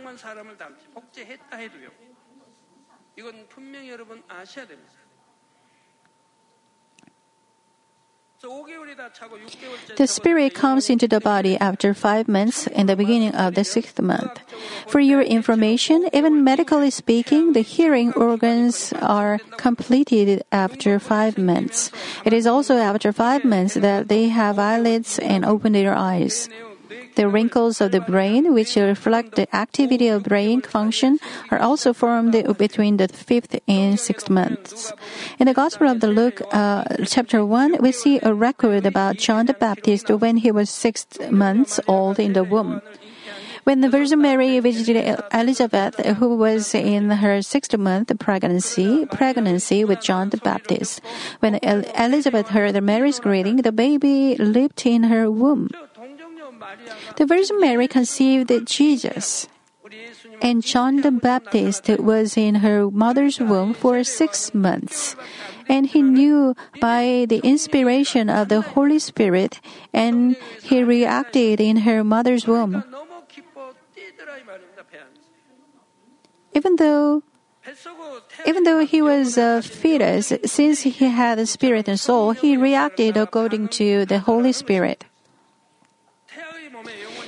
The 9.96 10.06
spirit 10.06 10.54
comes 10.54 10.90
into 10.90 11.08
the 11.08 11.20
body 11.20 11.56
after 11.58 11.94
five 11.94 12.28
months 12.28 12.66
in 12.66 12.86
the 12.86 12.96
beginning 12.96 13.34
of 13.34 13.54
the 13.54 13.64
sixth 13.64 14.00
month. 14.00 14.38
For 14.86 15.00
your 15.00 15.22
information, 15.22 16.08
even 16.12 16.44
medically 16.44 16.90
speaking, 16.90 17.52
the 17.52 17.62
hearing 17.62 18.12
organs 18.14 18.92
are 19.00 19.38
completed 19.56 20.44
after 20.52 20.98
five 20.98 21.38
months. 21.38 21.90
It 22.24 22.32
is 22.32 22.46
also 22.46 22.76
after 22.76 23.12
five 23.12 23.44
months 23.44 23.74
that 23.74 24.08
they 24.08 24.28
have 24.28 24.58
eyelids 24.58 25.18
and 25.18 25.44
open 25.44 25.72
their 25.72 25.94
eyes. 25.94 26.48
The 27.14 27.28
wrinkles 27.28 27.80
of 27.80 27.92
the 27.92 28.00
brain, 28.00 28.52
which 28.52 28.76
reflect 28.76 29.36
the 29.36 29.48
activity 29.54 30.08
of 30.08 30.24
brain 30.24 30.60
function, 30.60 31.18
are 31.50 31.58
also 31.58 31.92
formed 31.92 32.32
between 32.58 32.98
the 32.98 33.08
fifth 33.08 33.58
and 33.66 33.98
sixth 33.98 34.28
months. 34.28 34.92
In 35.38 35.46
the 35.46 35.54
Gospel 35.54 35.88
of 35.88 36.00
the 36.00 36.08
Luke, 36.08 36.42
uh, 36.52 36.84
chapter 37.06 37.44
1, 37.44 37.78
we 37.80 37.92
see 37.92 38.20
a 38.22 38.34
record 38.34 38.86
about 38.86 39.16
John 39.16 39.46
the 39.46 39.54
Baptist 39.54 40.10
when 40.10 40.38
he 40.38 40.50
was 40.50 40.70
six 40.70 41.06
months 41.30 41.80
old 41.88 42.18
in 42.18 42.34
the 42.34 42.44
womb. 42.44 42.82
When 43.66 43.80
the 43.80 43.90
Virgin 43.90 44.22
Mary 44.22 44.60
visited 44.60 45.18
Elizabeth, 45.34 45.98
who 46.18 46.36
was 46.36 46.72
in 46.72 47.10
her 47.10 47.42
sixth 47.42 47.76
month 47.76 48.16
pregnancy, 48.20 49.06
pregnancy 49.06 49.84
with 49.84 50.00
John 50.00 50.30
the 50.30 50.36
Baptist, 50.36 51.00
when 51.40 51.58
El- 51.64 51.82
Elizabeth 51.98 52.46
heard 52.46 52.80
Mary's 52.80 53.18
greeting, 53.18 53.56
the 53.56 53.72
baby 53.72 54.36
leaped 54.36 54.86
in 54.86 55.02
her 55.10 55.28
womb. 55.28 55.70
The 57.16 57.26
Virgin 57.26 57.60
Mary 57.60 57.88
conceived 57.88 58.52
Jesus, 58.66 59.48
and 60.42 60.62
John 60.62 61.02
the 61.02 61.10
Baptist 61.10 61.88
was 61.98 62.36
in 62.36 62.56
her 62.56 62.90
mother's 62.90 63.40
womb 63.40 63.74
for 63.74 64.02
six 64.04 64.54
months. 64.54 65.16
And 65.68 65.86
he 65.86 66.02
knew 66.02 66.54
by 66.80 67.26
the 67.28 67.40
inspiration 67.42 68.30
of 68.30 68.48
the 68.48 68.60
Holy 68.60 68.98
Spirit, 68.98 69.60
and 69.92 70.36
he 70.62 70.82
reacted 70.82 71.60
in 71.60 71.78
her 71.88 72.04
mother's 72.04 72.46
womb. 72.46 72.84
Even 76.54 76.76
though 76.76 77.22
even 78.46 78.62
though 78.62 78.84
he 78.86 79.02
was 79.02 79.36
a 79.36 79.60
fetus, 79.60 80.32
since 80.44 80.82
he 80.82 80.90
had 81.08 81.38
a 81.38 81.46
spirit 81.46 81.88
and 81.88 81.98
soul, 81.98 82.30
he 82.30 82.56
reacted 82.56 83.16
according 83.16 83.68
to 83.68 84.06
the 84.06 84.20
Holy 84.20 84.52
Spirit. 84.52 85.05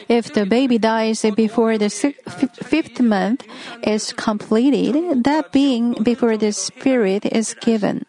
If 0.09 0.33
the 0.33 0.47
baby 0.47 0.79
dies 0.79 1.25
before 1.37 1.77
the 1.77 1.91
fifth 1.91 3.01
month 3.01 3.45
is 3.83 4.13
completed, 4.13 5.25
that 5.25 5.53
being 5.53 5.93
before 6.03 6.37
the 6.39 6.53
spirit 6.53 7.27
is 7.27 7.55
given. 7.61 8.08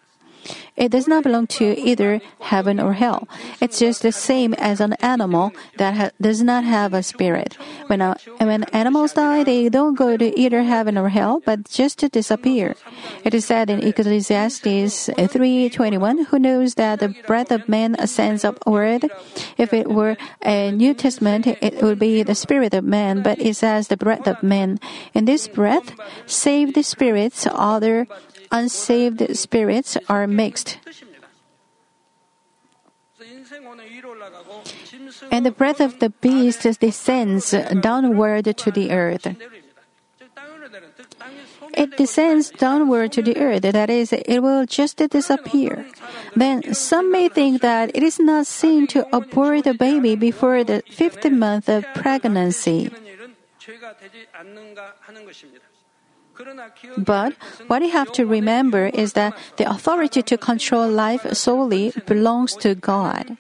It 0.79 0.91
does 0.91 1.07
not 1.07 1.23
belong 1.23 1.47
to 1.59 1.77
either 1.77 2.21
heaven 2.39 2.79
or 2.79 2.93
hell. 2.93 3.27
It's 3.59 3.79
just 3.79 4.01
the 4.01 4.13
same 4.13 4.53
as 4.55 4.79
an 4.79 4.93
animal 5.03 5.51
that 5.77 5.93
ha- 5.95 6.11
does 6.21 6.41
not 6.41 6.63
have 6.63 6.93
a 6.93 7.03
spirit. 7.03 7.55
When, 7.87 7.99
a, 7.99 8.15
when 8.39 8.63
animals 8.71 9.13
die, 9.13 9.43
they 9.43 9.67
don't 9.67 9.95
go 9.95 10.15
to 10.15 10.39
either 10.39 10.63
heaven 10.63 10.97
or 10.97 11.09
hell, 11.09 11.41
but 11.45 11.69
just 11.69 11.99
to 11.99 12.07
disappear. 12.07 12.75
It 13.25 13.33
is 13.33 13.45
said 13.45 13.69
in 13.69 13.83
Ecclesiastes 13.83 15.09
3:21, 15.17 16.25
"Who 16.31 16.39
knows 16.39 16.75
that 16.75 16.99
the 16.99 17.13
breath 17.27 17.51
of 17.51 17.67
man 17.67 17.97
ascends 17.99 18.45
upward? 18.45 19.11
If 19.57 19.73
it 19.73 19.91
were 19.91 20.15
a 20.41 20.71
New 20.71 20.93
Testament, 20.93 21.45
it 21.47 21.83
would 21.83 21.99
be 21.99 22.23
the 22.23 22.35
spirit 22.35 22.73
of 22.73 22.85
man, 22.85 23.21
but 23.21 23.37
it 23.39 23.55
says 23.55 23.89
the 23.89 23.97
breath 23.97 24.27
of 24.27 24.41
man. 24.41 24.79
In 25.13 25.25
this 25.25 25.47
breath, 25.49 25.91
saved 26.25 26.75
the 26.75 26.83
spirits, 26.83 27.45
other 27.51 28.07
unsaved 28.51 29.35
spirits 29.38 29.97
are 30.07 30.27
mixed. 30.27 30.79
And 35.31 35.45
the 35.45 35.51
breath 35.51 35.79
of 35.79 35.99
the 35.99 36.09
beast 36.09 36.62
descends 36.79 37.51
downward 37.81 38.45
to 38.57 38.71
the 38.71 38.91
earth. 38.91 39.27
It 41.73 41.97
descends 41.97 42.49
downward 42.49 43.12
to 43.13 43.21
the 43.21 43.38
earth, 43.38 43.62
that 43.62 43.89
is, 43.89 44.12
it 44.13 44.39
will 44.39 44.65
just 44.65 44.97
disappear. 44.97 45.85
Then 46.35 46.73
some 46.73 47.12
may 47.12 47.29
think 47.29 47.62
that 47.62 47.95
it 47.95 48.03
is 48.03 48.19
not 48.19 48.47
sin 48.47 48.88
to 48.88 49.05
abort 49.15 49.63
the 49.63 49.73
baby 49.73 50.15
before 50.15 50.63
the 50.63 50.81
fifth 50.89 51.29
month 51.29 51.69
of 51.69 51.85
pregnancy. 51.93 52.91
But 56.97 57.34
what 57.67 57.82
we 57.82 57.89
have 57.89 58.12
to 58.13 58.25
remember 58.25 58.88
is 58.88 59.13
that 59.13 59.34
the 59.58 59.69
authority 59.69 60.21
to 60.23 60.38
control 60.38 60.88
life 60.88 61.25
solely 61.34 61.93
belongs 62.06 62.56
to 62.58 62.75
God 62.75 63.38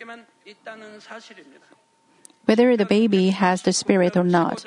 whether 2.49 2.75
the 2.75 2.85
baby 2.85 3.29
has 3.29 3.61
the 3.61 3.71
spirit 3.71 4.17
or 4.17 4.23
not. 4.23 4.65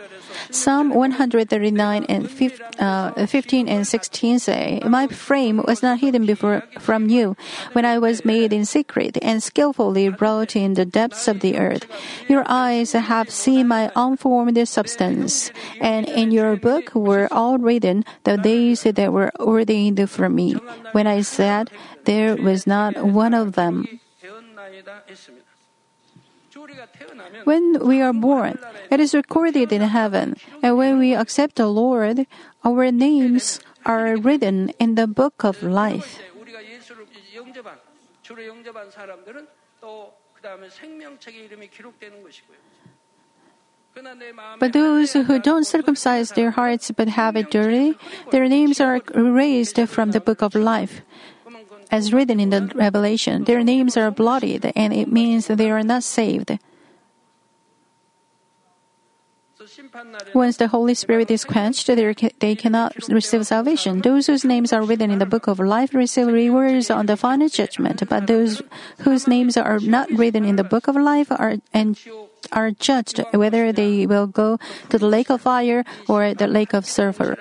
Psalm 0.54 0.94
139 0.94 2.06
and 2.06 2.30
uh, 2.78 3.26
15 3.26 3.68
and 3.68 3.82
16 3.82 4.38
say, 4.38 4.78
My 4.86 5.08
frame 5.08 5.60
was 5.66 5.82
not 5.82 5.98
hidden 5.98 6.24
before 6.24 6.62
from 6.78 7.10
you 7.10 7.34
when 7.72 7.84
I 7.84 7.98
was 7.98 8.24
made 8.24 8.52
in 8.52 8.64
secret 8.66 9.18
and 9.20 9.42
skillfully 9.42 10.10
wrought 10.10 10.54
in 10.54 10.74
the 10.74 10.86
depths 10.86 11.26
of 11.26 11.40
the 11.40 11.58
earth. 11.58 11.90
Your 12.28 12.44
eyes 12.46 12.92
have 12.92 13.30
seen 13.30 13.66
my 13.66 13.90
unformed 13.96 14.54
substance, 14.68 15.50
and 15.80 16.08
in 16.08 16.30
your 16.30 16.54
book 16.54 16.94
were 16.94 17.26
all 17.32 17.58
written 17.58 18.04
the 18.22 18.38
days 18.38 18.84
that 18.84 19.12
were 19.12 19.32
ordained 19.40 20.08
for 20.08 20.28
me. 20.28 20.54
When 20.92 21.08
I 21.08 21.22
said, 21.22 21.68
there 22.04 22.36
was 22.36 22.64
not 22.64 23.02
one 23.02 23.34
of 23.34 23.58
them. 23.58 23.98
When 27.44 27.78
we 27.86 28.00
are 28.00 28.12
born, 28.12 28.58
it 28.90 29.00
is 29.00 29.14
recorded 29.14 29.72
in 29.72 29.82
heaven, 29.82 30.36
and 30.62 30.76
when 30.76 30.98
we 30.98 31.14
accept 31.14 31.56
the 31.56 31.66
Lord, 31.66 32.26
our 32.64 32.90
names 32.90 33.60
are 33.84 34.16
written 34.16 34.70
in 34.78 34.94
the 34.94 35.06
book 35.06 35.44
of 35.44 35.62
life. 35.62 36.20
But 44.58 44.72
those 44.72 45.12
who 45.12 45.38
don't 45.38 45.66
circumcise 45.66 46.30
their 46.30 46.50
hearts 46.52 46.90
but 46.90 47.08
have 47.08 47.36
it 47.36 47.50
dirty, 47.50 47.94
their 48.30 48.48
names 48.48 48.80
are 48.80 49.00
erased 49.14 49.78
from 49.86 50.12
the 50.12 50.20
book 50.20 50.42
of 50.42 50.54
life. 50.54 51.02
As 51.92 52.10
written 52.10 52.40
in 52.40 52.48
the 52.48 52.72
Revelation, 52.74 53.44
their 53.44 53.62
names 53.62 53.98
are 53.98 54.10
blotted, 54.10 54.72
and 54.74 54.94
it 54.94 55.12
means 55.12 55.46
they 55.46 55.70
are 55.70 55.82
not 55.82 56.02
saved. 56.02 56.58
Once 60.34 60.56
the 60.56 60.68
Holy 60.68 60.94
Spirit 60.94 61.30
is 61.30 61.44
quenched, 61.44 61.86
they 61.86 62.54
cannot 62.56 62.96
receive 63.08 63.46
salvation. 63.46 64.00
Those 64.00 64.26
whose 64.26 64.44
names 64.44 64.72
are 64.72 64.82
written 64.82 65.10
in 65.10 65.18
the 65.18 65.26
book 65.26 65.46
of 65.46 65.60
life 65.60 65.94
receive 65.94 66.26
rewards 66.26 66.90
on 66.90 67.06
the 67.06 67.16
final 67.16 67.48
judgment, 67.48 68.02
but 68.08 68.26
those 68.26 68.62
whose 69.04 69.28
names 69.28 69.56
are 69.56 69.78
not 69.78 70.10
written 70.10 70.44
in 70.44 70.56
the 70.56 70.64
book 70.64 70.88
of 70.88 70.96
life 70.96 71.30
are 71.30 71.56
and 71.72 72.00
are 72.50 72.72
judged 72.72 73.22
whether 73.32 73.70
they 73.70 74.06
will 74.06 74.26
go 74.26 74.58
to 74.88 74.98
the 74.98 75.06
lake 75.06 75.30
of 75.30 75.42
fire 75.42 75.84
or 76.08 76.34
the 76.34 76.48
lake 76.48 76.72
of 76.72 76.86
sulfur. 76.86 77.36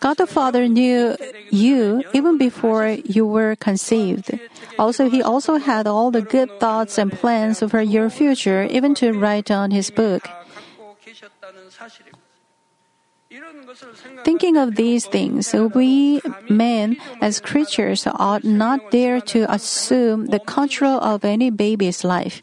God 0.00 0.16
the 0.18 0.26
Father 0.26 0.68
knew 0.68 1.16
you 1.50 2.04
even 2.12 2.38
before 2.38 2.88
you 2.88 3.26
were 3.26 3.56
conceived. 3.56 4.38
Also, 4.78 5.08
He 5.10 5.22
also 5.22 5.56
had 5.56 5.86
all 5.86 6.10
the 6.10 6.22
good 6.22 6.48
thoughts 6.60 6.98
and 6.98 7.12
plans 7.12 7.60
for 7.60 7.80
your 7.80 8.10
future, 8.10 8.64
even 8.70 8.94
to 8.96 9.12
write 9.12 9.46
down 9.46 9.70
His 9.70 9.90
book. 9.90 10.28
Thinking 14.24 14.56
of 14.56 14.76
these 14.76 15.04
things, 15.04 15.52
we 15.52 16.22
men 16.48 16.96
as 17.20 17.40
creatures 17.40 18.06
ought 18.06 18.44
not 18.44 18.90
dare 18.90 19.20
to 19.20 19.44
assume 19.52 20.26
the 20.26 20.40
control 20.40 20.98
of 21.00 21.24
any 21.24 21.50
baby's 21.50 22.04
life. 22.04 22.42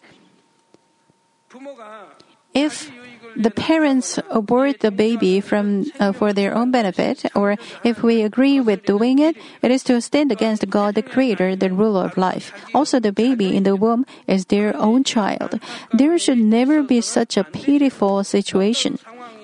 If 2.54 2.92
the 3.36 3.52
parents 3.52 4.20
abort 4.30 4.80
the 4.80 4.92
baby 4.92 5.42
from 5.42 5.86
uh, 6.00 6.12
for 6.12 6.34
their 6.34 6.56
own 6.56 6.72
benefit, 6.72 7.26
or 7.36 7.58
if 7.84 8.02
we 8.02 8.22
agree 8.22 8.60
with 8.60 8.86
doing 8.86 9.20
it, 9.20 9.36
it 9.62 9.72
is 9.72 9.84
to 9.84 10.02
stand 10.02 10.32
against 10.32 10.70
God, 10.70 10.96
the 10.96 11.04
Creator, 11.04 11.56
the 11.56 11.72
ruler 11.72 12.06
of 12.06 12.18
life. 12.18 12.54
Also, 12.74 13.00
the 13.00 13.12
baby 13.12 13.56
in 13.56 13.64
the 13.64 13.76
womb 13.76 14.06
is 14.28 14.46
their 14.46 14.76
own 14.78 15.04
child. 15.04 15.60
There 15.94 16.18
should 16.18 16.40
never 16.40 16.82
be 16.84 17.02
such 17.02 17.38
a 17.38 17.44
pitiful 17.44 18.24
situation. 18.24 19.00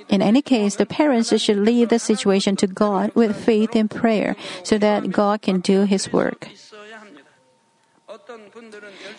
In 0.09 0.21
any 0.21 0.41
case, 0.41 0.75
the 0.75 0.85
parents 0.85 1.31
should 1.39 1.57
leave 1.57 1.89
the 1.89 1.99
situation 1.99 2.55
to 2.57 2.67
God 2.67 3.11
with 3.15 3.35
faith 3.35 3.75
and 3.75 3.89
prayer, 3.89 4.35
so 4.63 4.77
that 4.77 5.11
God 5.11 5.41
can 5.41 5.59
do 5.61 5.83
His 5.83 6.11
work. 6.11 6.49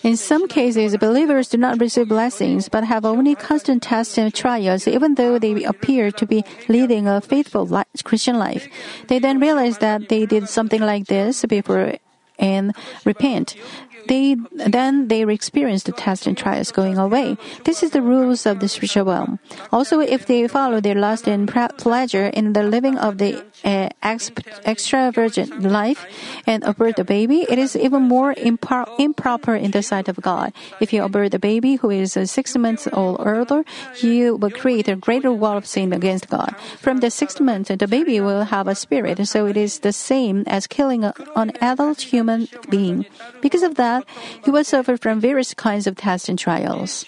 In 0.02 0.16
some 0.16 0.48
cases, 0.48 0.96
believers 0.96 1.48
do 1.48 1.56
not 1.56 1.80
receive 1.80 2.08
blessings 2.08 2.68
but 2.68 2.84
have 2.84 3.04
only 3.04 3.34
constant 3.34 3.82
tests 3.82 4.18
and 4.18 4.32
trials, 4.34 4.86
even 4.86 5.14
though 5.14 5.38
they 5.38 5.64
appear 5.64 6.10
to 6.12 6.26
be 6.26 6.44
leading 6.68 7.06
a 7.08 7.20
faithful 7.20 7.68
Christian 8.04 8.38
life. 8.38 8.68
They 9.08 9.18
then 9.18 9.40
realize 9.40 9.78
that 9.78 10.08
they 10.08 10.26
did 10.26 10.48
something 10.48 10.80
like 10.80 11.06
this 11.06 11.44
before 11.46 11.96
and 12.38 12.74
repent. 13.04 13.56
They 14.08 14.36
then 14.50 15.08
they 15.08 15.22
experience 15.22 15.84
the 15.84 15.92
tests 15.92 16.26
and 16.26 16.36
trials 16.36 16.72
going 16.72 16.98
away. 16.98 17.36
This 17.64 17.82
is 17.82 17.90
the 17.90 18.02
rules 18.02 18.46
of 18.46 18.60
the 18.60 18.68
spiritual 18.68 19.04
realm. 19.04 19.38
Also, 19.70 20.00
if 20.00 20.26
they 20.26 20.48
follow 20.48 20.80
their 20.80 20.94
lust 20.94 21.28
and 21.28 21.48
pleasure 21.78 22.26
in 22.26 22.52
the 22.52 22.62
living 22.62 22.98
of 22.98 23.18
the 23.18 23.44
uh, 23.64 23.88
ex- 24.02 24.30
extravagant 24.66 25.62
life 25.62 26.06
and 26.46 26.64
abort 26.64 26.96
the 26.96 27.04
baby, 27.04 27.46
it 27.48 27.58
is 27.58 27.76
even 27.76 28.02
more 28.02 28.34
improper 28.38 29.54
in 29.54 29.70
the 29.70 29.82
sight 29.82 30.08
of 30.08 30.16
God. 30.16 30.52
If 30.80 30.92
you 30.92 31.04
abort 31.04 31.30
the 31.30 31.38
baby 31.38 31.76
who 31.76 31.90
is 31.90 32.16
uh, 32.16 32.26
six 32.26 32.56
months 32.56 32.88
old 32.92 33.20
or 33.20 33.36
older, 33.36 33.64
you 34.00 34.36
will 34.36 34.50
create 34.50 34.88
a 34.88 34.96
greater 34.96 35.32
wall 35.32 35.56
of 35.56 35.66
sin 35.66 35.92
against 35.92 36.28
God. 36.28 36.54
From 36.78 36.98
the 36.98 37.10
sixth 37.10 37.40
month, 37.40 37.68
the 37.68 37.86
baby 37.86 38.20
will 38.20 38.44
have 38.44 38.66
a 38.66 38.74
spirit, 38.74 39.26
so 39.26 39.46
it 39.46 39.56
is 39.56 39.80
the 39.80 39.92
same 39.92 40.44
as 40.46 40.66
killing 40.66 41.04
a, 41.04 41.14
an 41.36 41.52
adult 41.60 42.00
human 42.00 42.48
being. 42.68 43.06
Because 43.40 43.62
of 43.62 43.76
that, 43.76 43.91
path, 43.92 44.04
you 44.46 44.52
will 44.52 44.64
suffer 44.64 44.96
from 44.96 45.20
various 45.20 45.52
kinds 45.54 45.86
of 45.86 45.96
tests 45.96 46.28
and 46.28 46.38
trials. 46.38 47.04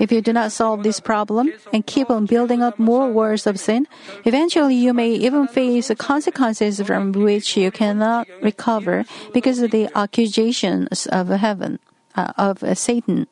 If 0.00 0.10
you 0.10 0.24
do 0.24 0.32
not 0.32 0.50
solve 0.50 0.82
this 0.82 0.98
problem 0.98 1.52
and 1.76 1.84
keep 1.84 2.08
on 2.08 2.24
building 2.24 2.64
up 2.64 2.80
more 2.80 3.12
wars 3.12 3.46
of 3.46 3.60
sin, 3.60 3.86
eventually 4.24 4.74
you 4.74 4.96
may 4.96 5.12
even 5.12 5.46
face 5.46 5.92
consequences 5.98 6.80
from 6.80 7.12
which 7.12 7.54
you 7.54 7.70
cannot 7.70 8.26
recover 8.40 9.04
because 9.36 9.60
of 9.60 9.70
the 9.70 9.92
accusations 9.94 11.04
of 11.12 11.28
heaven, 11.28 11.78
uh, 12.16 12.32
of 12.40 12.64
Satan. 12.72 13.28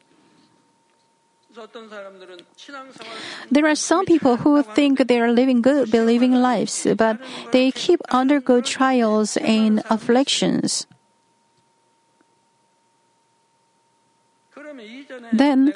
There 3.51 3.67
are 3.67 3.75
some 3.75 4.05
people 4.05 4.37
who 4.37 4.63
think 4.63 5.09
they 5.09 5.19
are 5.19 5.33
living 5.33 5.65
good, 5.65 5.91
believing 5.91 6.37
lives, 6.37 6.87
but 6.97 7.19
they 7.51 7.73
keep 7.73 8.01
undergo 8.13 8.61
trials 8.61 9.37
and 9.41 9.83
afflictions. 9.89 10.87
Then 15.33 15.75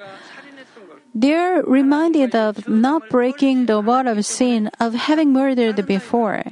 they're 1.15 1.63
reminded 1.63 2.35
of 2.35 2.69
not 2.69 3.09
breaking 3.09 3.67
the 3.67 3.81
word 3.81 4.07
of 4.07 4.25
sin, 4.25 4.71
of 4.81 4.95
having 4.95 5.33
murdered 5.33 5.87
before. 5.87 6.45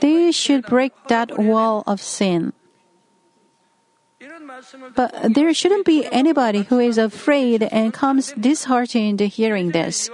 They 0.00 0.32
should 0.32 0.64
break 0.66 0.92
that 1.08 1.38
wall 1.38 1.84
of 1.86 2.00
sin. 2.00 2.52
But 4.94 5.34
there 5.34 5.52
shouldn't 5.52 5.84
be 5.84 6.06
anybody 6.10 6.62
who 6.62 6.78
is 6.78 6.96
afraid 6.96 7.62
and 7.62 7.92
comes 7.92 8.32
disheartened 8.32 9.20
hearing 9.20 9.72
this. 9.72 10.10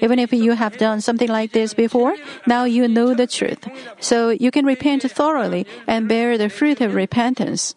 Even 0.00 0.18
if 0.18 0.32
you 0.32 0.52
have 0.52 0.76
done 0.76 1.00
something 1.00 1.28
like 1.28 1.52
this 1.52 1.72
before, 1.72 2.16
now 2.46 2.64
you 2.64 2.88
know 2.88 3.14
the 3.14 3.26
truth. 3.26 3.64
So 4.00 4.30
you 4.30 4.50
can 4.50 4.66
repent 4.66 5.02
thoroughly 5.10 5.66
and 5.86 6.08
bear 6.08 6.36
the 6.36 6.50
fruit 6.50 6.80
of 6.80 6.94
repentance. 6.94 7.74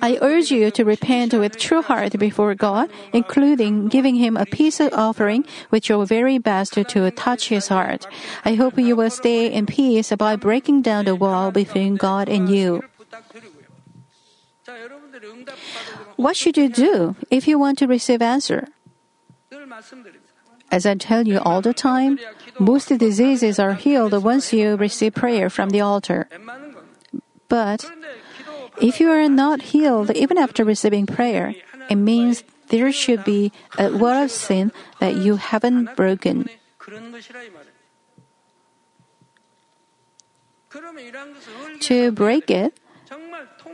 I 0.00 0.18
urge 0.20 0.50
you 0.50 0.70
to 0.70 0.84
repent 0.84 1.34
with 1.34 1.56
true 1.56 1.82
heart 1.82 2.18
before 2.18 2.54
God, 2.54 2.90
including 3.12 3.88
giving 3.88 4.16
Him 4.16 4.36
a 4.36 4.46
peace 4.46 4.80
offering 4.80 5.44
with 5.70 5.88
your 5.88 6.06
very 6.06 6.38
best 6.38 6.74
to 6.74 7.10
touch 7.10 7.48
His 7.48 7.68
heart. 7.68 8.06
I 8.44 8.54
hope 8.54 8.78
you 8.78 8.96
will 8.96 9.10
stay 9.10 9.52
in 9.52 9.66
peace 9.66 10.12
by 10.16 10.36
breaking 10.36 10.82
down 10.82 11.04
the 11.04 11.14
wall 11.14 11.50
between 11.50 11.96
God 11.96 12.28
and 12.28 12.48
you. 12.48 12.82
What 16.16 16.36
should 16.36 16.56
you 16.56 16.68
do 16.68 17.16
if 17.30 17.46
you 17.46 17.58
want 17.58 17.78
to 17.78 17.86
receive 17.86 18.22
answer? 18.22 18.68
As 20.70 20.86
I 20.86 20.94
tell 20.94 21.28
you 21.28 21.38
all 21.38 21.60
the 21.60 21.74
time, 21.74 22.18
most 22.58 22.88
diseases 22.88 23.58
are 23.58 23.74
healed 23.74 24.14
once 24.24 24.52
you 24.52 24.76
receive 24.76 25.14
prayer 25.14 25.50
from 25.50 25.70
the 25.70 25.80
altar. 25.80 26.28
But 27.48 27.84
if 28.80 29.00
you 29.00 29.10
are 29.10 29.28
not 29.28 29.74
healed 29.74 30.10
even 30.12 30.38
after 30.38 30.64
receiving 30.64 31.06
prayer, 31.06 31.54
it 31.90 31.96
means 31.96 32.44
there 32.68 32.90
should 32.92 33.24
be 33.24 33.52
a 33.78 33.92
word 33.92 34.24
of 34.24 34.30
sin 34.30 34.72
that 34.98 35.16
you 35.16 35.36
haven't 35.36 35.94
broken. 35.96 36.48
To 41.80 42.12
break 42.12 42.50
it, 42.50 42.78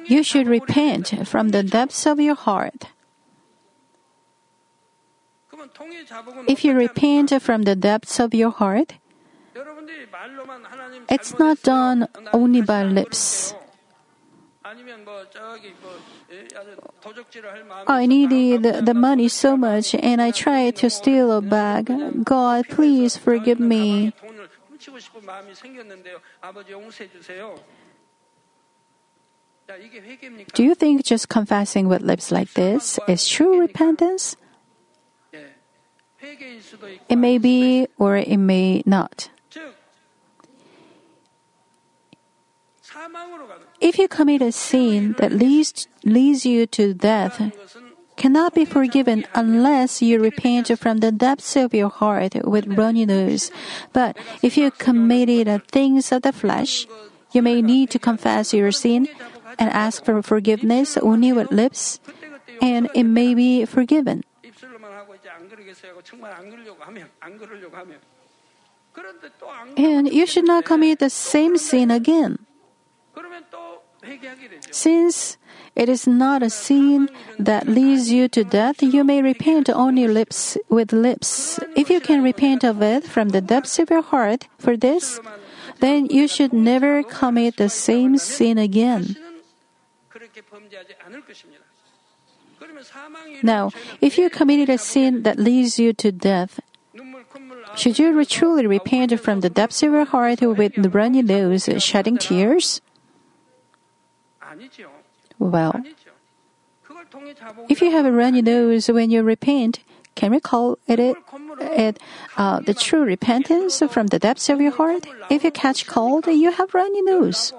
you 0.06 0.22
should 0.22 0.48
repent 0.48 1.28
from 1.28 1.50
the 1.50 1.62
depths 1.62 2.06
of 2.06 2.18
your 2.18 2.34
heart. 2.34 2.87
If 6.48 6.64
you 6.64 6.74
repent 6.74 7.30
from 7.42 7.62
the 7.62 7.76
depths 7.76 8.18
of 8.18 8.34
your 8.34 8.50
heart, 8.50 8.94
it's 11.08 11.38
not 11.38 11.62
done 11.62 12.08
only 12.32 12.62
by 12.62 12.84
lips. 12.84 13.54
Oh, 17.87 17.94
I 17.94 18.07
needed 18.07 18.85
the, 18.85 18.94
money 18.94 19.28
so 19.28 19.57
much 19.57 19.94
and 19.94 20.20
I 20.20 20.31
tried 20.31 20.76
to 20.76 20.90
steal 20.90 21.33
a 21.33 21.40
bag. 21.40 22.24
God, 22.24 22.68
please 22.68 23.16
forgive 23.16 23.61
me. 23.61 24.12
Do 30.54 30.64
you 30.64 30.74
think 30.74 31.04
just 31.04 31.28
confessing 31.28 31.88
with 31.88 32.02
lips 32.02 32.33
like 32.33 32.52
this 32.54 32.98
is 33.07 33.28
true 33.28 33.61
repentance? 33.61 34.37
It 37.09 37.16
may 37.16 37.38
be 37.38 37.87
or 37.98 38.16
it 38.16 38.37
may 38.37 38.83
not. 38.85 39.31
If 43.80 43.98
you 43.98 44.08
commit 44.08 44.42
a 44.42 44.52
sin 44.52 45.14
that 45.18 45.32
leads, 45.32 45.87
leads 46.04 46.44
you 46.44 46.66
to 46.66 46.94
death, 46.94 47.40
cannot 48.16 48.54
be 48.54 48.64
forgiven 48.64 49.24
unless 49.34 50.02
you 50.02 50.18
repent 50.18 50.76
from 50.78 50.98
the 50.98 51.12
depths 51.12 51.54
of 51.56 51.72
your 51.72 51.88
heart 51.88 52.34
with 52.44 52.66
brownness. 52.66 53.50
But 53.92 54.16
if 54.42 54.56
you 54.56 54.70
committed 54.72 55.66
things 55.68 56.11
of 56.11 56.22
the 56.22 56.32
flesh, 56.32 56.87
you 57.32 57.42
may 57.42 57.62
need 57.62 57.90
to 57.90 57.98
confess 57.98 58.52
your 58.52 58.72
sin 58.72 59.08
and 59.58 59.70
ask 59.70 60.04
for 60.04 60.22
forgiveness 60.22 60.96
only 60.98 61.32
with 61.32 61.52
lips, 61.52 62.00
and 62.61 62.88
it 62.94 63.04
may 63.04 63.34
be 63.34 63.64
forgiven. 63.64 64.24
And 69.76 70.12
you 70.12 70.26
should 70.26 70.46
not 70.46 70.64
commit 70.64 70.98
the 70.98 71.11
same 71.11 71.56
sin 71.56 71.90
again. 71.90 72.47
Since 74.71 75.37
it 75.75 75.88
is 75.88 76.07
not 76.07 76.42
a 76.42 76.51
sin 76.51 77.09
that 77.38 77.68
leads 77.68 78.11
you 78.11 78.29
to 78.29 78.44
death, 78.44 78.83
you 78.83 79.05
may 79.05 79.23
repent 79.23 79.68
on 79.71 79.97
your 79.97 80.11
lips 80.11 80.57
with 80.68 80.92
lips. 80.92 81.59
If 81.77 81.90
you 81.90 82.01
can 82.01 82.23
repent 82.23 82.64
of 82.64 82.83
it 82.83 83.05
from 83.05 83.31
the 83.31 83.40
depths 83.40 83.79
of 83.79 83.90
your 83.90 84.03
heart 84.03 84.49
for 84.59 84.77
this, 84.77 85.21
then 85.81 86.07
you 86.07 86.27
should 86.27 86.53
never 86.53 87.03
commit 87.03 87.57
the 87.57 87.68
same 87.68 88.18
sin 88.18 88.59
again. 88.59 89.16
Now, 93.42 93.71
if 94.01 94.18
you 94.18 94.31
committed 94.31 94.68
a 94.68 94.79
sin 94.79 95.23
that 95.23 95.38
leads 95.38 95.79
you 95.79 95.92
to 95.94 96.11
death, 96.11 96.61
should 97.77 97.99
you 97.99 98.25
truly 98.25 98.66
repent 98.66 99.18
from 99.21 99.40
the 99.40 99.51
depths 99.51 99.83
of 99.83 99.92
your 99.92 100.05
heart 100.05 100.40
with 100.40 100.75
runny 100.94 101.23
nose, 101.23 101.68
shedding 101.79 102.18
tears? 102.18 102.81
well. 105.38 105.83
If 107.68 107.83
you 107.83 107.90
have 107.90 108.07
a 108.07 108.12
runny 108.12 108.42
nose 108.42 108.88
when 108.88 109.11
you 109.11 109.23
repent, 109.23 109.81
can 110.14 110.33
we 110.33 110.40
call 110.40 110.79
it, 110.87 110.99
it, 110.99 111.99
uh, 112.37 112.61
the 112.61 112.75
true 112.75 113.05
repentance 113.05 113.83
from 113.90 114.09
the 114.09 114.18
depths 114.18 114.49
of 114.49 114.61
your 114.61 114.73
heart? 114.73 115.07
If 115.31 115.44
you 115.44 115.51
catch 115.53 115.87
cold, 115.87 116.27
you 116.27 116.51
have 116.51 116.75
runny 116.75 117.03
nose. 117.03 117.53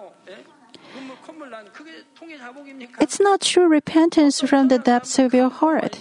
It's 2.99 3.19
not 3.19 3.41
true 3.41 3.67
repentance 3.67 4.41
from 4.41 4.67
the 4.67 4.79
depths 4.79 5.19
of 5.19 5.33
your 5.33 5.49
heart. 5.49 5.99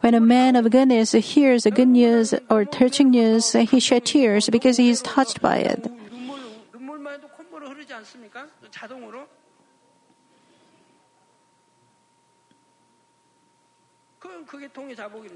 When 0.00 0.14
a 0.14 0.20
man 0.20 0.56
of 0.56 0.70
goodness 0.70 1.12
hears 1.12 1.64
good 1.64 1.88
news 1.88 2.34
or 2.48 2.64
touching 2.64 3.10
news, 3.10 3.52
he 3.52 3.80
shed 3.80 4.04
tears 4.04 4.48
because 4.48 4.76
he 4.76 4.90
is 4.90 5.02
touched 5.02 5.40
by 5.40 5.58
it. 5.58 5.90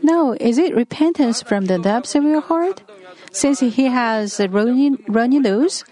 No, 0.02 0.36
is 0.40 0.58
it 0.58 0.74
repentance 0.74 1.42
from 1.42 1.66
the 1.66 1.78
depths 1.78 2.14
of 2.14 2.24
your 2.24 2.40
heart? 2.40 2.82
Since 3.32 3.60
he 3.60 3.86
has 3.86 4.40
run 4.40 4.98
runny 5.08 5.38
nose, 5.38 5.84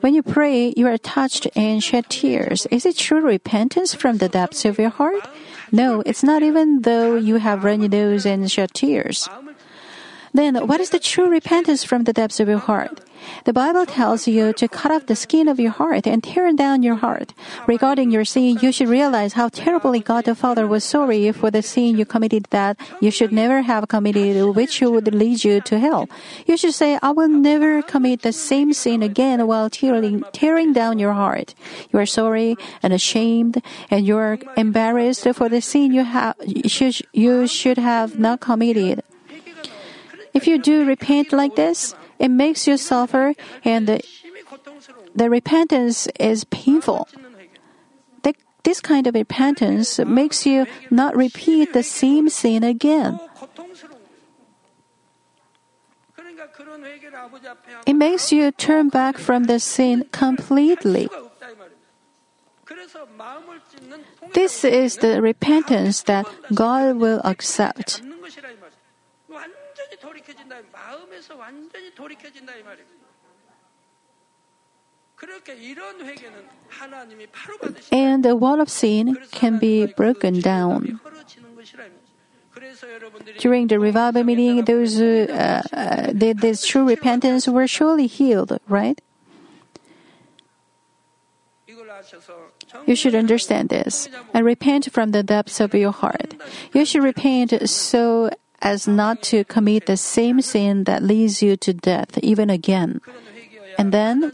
when 0.00 0.14
you 0.14 0.22
pray, 0.22 0.72
you 0.76 0.86
are 0.86 0.98
touched 0.98 1.48
and 1.56 1.82
shed 1.82 2.10
tears. 2.10 2.66
Is 2.70 2.84
it 2.84 2.96
true 2.96 3.20
repentance 3.20 3.94
from 3.94 4.18
the 4.18 4.28
depths 4.28 4.64
of 4.64 4.78
your 4.78 4.90
heart? 4.90 5.26
No, 5.72 6.02
it's 6.04 6.22
not 6.22 6.42
even 6.42 6.82
though 6.82 7.16
you 7.16 7.36
have 7.36 7.64
runny 7.64 7.88
nose 7.88 8.26
and 8.26 8.50
shed 8.50 8.74
tears. 8.74 9.28
Then, 10.34 10.66
what 10.66 10.80
is 10.80 10.90
the 10.90 10.98
true 10.98 11.28
repentance 11.30 11.84
from 11.84 12.02
the 12.04 12.12
depths 12.12 12.40
of 12.40 12.48
your 12.48 12.58
heart? 12.58 13.00
The 13.44 13.52
Bible 13.52 13.86
tells 13.86 14.26
you 14.26 14.52
to 14.54 14.66
cut 14.66 14.90
off 14.90 15.06
the 15.06 15.14
skin 15.14 15.46
of 15.46 15.60
your 15.60 15.70
heart 15.70 16.08
and 16.08 16.22
tear 16.22 16.52
down 16.52 16.82
your 16.82 16.96
heart. 16.96 17.32
Regarding 17.68 18.10
your 18.10 18.24
sin, 18.24 18.58
you 18.60 18.72
should 18.72 18.88
realize 18.88 19.34
how 19.34 19.48
terribly 19.48 20.00
God 20.00 20.24
the 20.24 20.34
Father 20.34 20.66
was 20.66 20.82
sorry 20.82 21.30
for 21.30 21.52
the 21.52 21.62
sin 21.62 21.96
you 21.96 22.04
committed 22.04 22.48
that 22.50 22.76
you 23.00 23.12
should 23.12 23.32
never 23.32 23.62
have 23.62 23.86
committed, 23.86 24.56
which 24.56 24.80
would 24.80 25.14
lead 25.14 25.44
you 25.44 25.60
to 25.62 25.78
hell. 25.78 26.08
You 26.46 26.56
should 26.56 26.74
say, 26.74 26.98
I 27.00 27.12
will 27.12 27.28
never 27.28 27.80
commit 27.80 28.22
the 28.22 28.32
same 28.32 28.72
sin 28.72 29.02
again 29.04 29.46
while 29.46 29.70
tearing, 29.70 30.24
tearing 30.32 30.72
down 30.72 30.98
your 30.98 31.12
heart. 31.12 31.54
You 31.92 32.00
are 32.00 32.06
sorry 32.06 32.56
and 32.82 32.92
ashamed 32.92 33.62
and 33.88 34.04
you 34.04 34.18
are 34.18 34.38
embarrassed 34.56 35.28
for 35.32 35.48
the 35.48 35.60
sin 35.60 35.92
you 35.92 36.02
have, 36.02 36.34
you 36.42 37.46
should 37.46 37.78
have 37.78 38.18
not 38.18 38.40
committed. 38.40 39.04
If 40.34 40.46
you 40.46 40.58
do 40.58 40.84
repent 40.84 41.32
like 41.32 41.54
this, 41.54 41.94
it 42.18 42.28
makes 42.28 42.66
you 42.66 42.76
suffer, 42.76 43.34
and 43.64 43.86
the, 43.86 44.02
the 45.14 45.30
repentance 45.30 46.08
is 46.18 46.44
painful. 46.44 47.08
The, 48.22 48.34
this 48.64 48.80
kind 48.80 49.06
of 49.06 49.14
repentance 49.14 49.98
makes 50.00 50.44
you 50.44 50.66
not 50.90 51.16
repeat 51.16 51.72
the 51.72 51.82
same 51.82 52.28
sin 52.28 52.64
again. 52.64 53.20
It 57.86 57.94
makes 57.94 58.32
you 58.32 58.50
turn 58.50 58.88
back 58.88 59.18
from 59.18 59.44
the 59.44 59.60
sin 59.60 60.06
completely. 60.10 61.08
This 64.32 64.64
is 64.64 64.96
the 64.98 65.20
repentance 65.20 66.02
that 66.02 66.26
God 66.54 66.96
will 66.96 67.20
accept. 67.24 68.02
돌이켜진다. 70.03 70.57
마음에서 70.71 71.35
완전히 71.35 71.93
돌이켜진다 71.93 72.55
이 72.55 72.63
말이에요. 72.63 72.87
그렇게 75.15 75.53
이런 75.53 75.99
회개는 75.99 76.47
하나님이 76.69 77.27
바로 77.27 77.57
받으시. 77.57 77.93
And 77.93 78.23
the 78.23 78.37
wall 78.37 78.61
of 78.61 78.69
sin 78.69 79.15
can 79.31 79.59
be 79.59 79.93
broken 79.95 80.41
down. 80.41 80.97
헐어지는 81.03 81.55
것이라 81.55 81.85
이 81.85 81.89
말이에요. 81.89 82.09
그래서 82.51 82.91
여러분들이 82.91 83.37
During 83.37 83.67
the 83.67 83.79
revival 83.79 84.23
meeting, 84.23 84.65
those 84.65 84.97
who 84.97 85.27
uh, 85.29 85.61
uh, 85.73 86.13
did 86.13 86.39
this 86.39 86.65
true 86.65 86.87
repentance 86.87 87.47
were 87.47 87.67
surely 87.67 88.07
healed, 88.07 88.57
right? 88.67 88.99
이걸 91.67 91.89
아셔서 91.91 92.49
You 92.87 92.95
should 92.95 93.15
understand 93.15 93.69
this 93.69 94.09
and 94.33 94.45
repent 94.45 94.91
from 94.91 95.11
the 95.11 95.23
depths 95.23 95.59
of 95.59 95.73
your 95.73 95.91
heart. 95.91 96.35
You 96.73 96.85
should 96.85 97.03
repent 97.03 97.69
so 97.69 98.29
as 98.64 98.88
not 98.88 99.22
to 99.22 99.44
commit 99.44 99.84
the 99.84 99.96
same 99.96 100.40
sin 100.40 100.84
that 100.84 101.04
leads 101.04 101.42
you 101.42 101.54
to 101.54 101.72
death 101.76 102.18
even 102.24 102.48
again. 102.48 103.00
And 103.76 103.92
then 103.92 104.32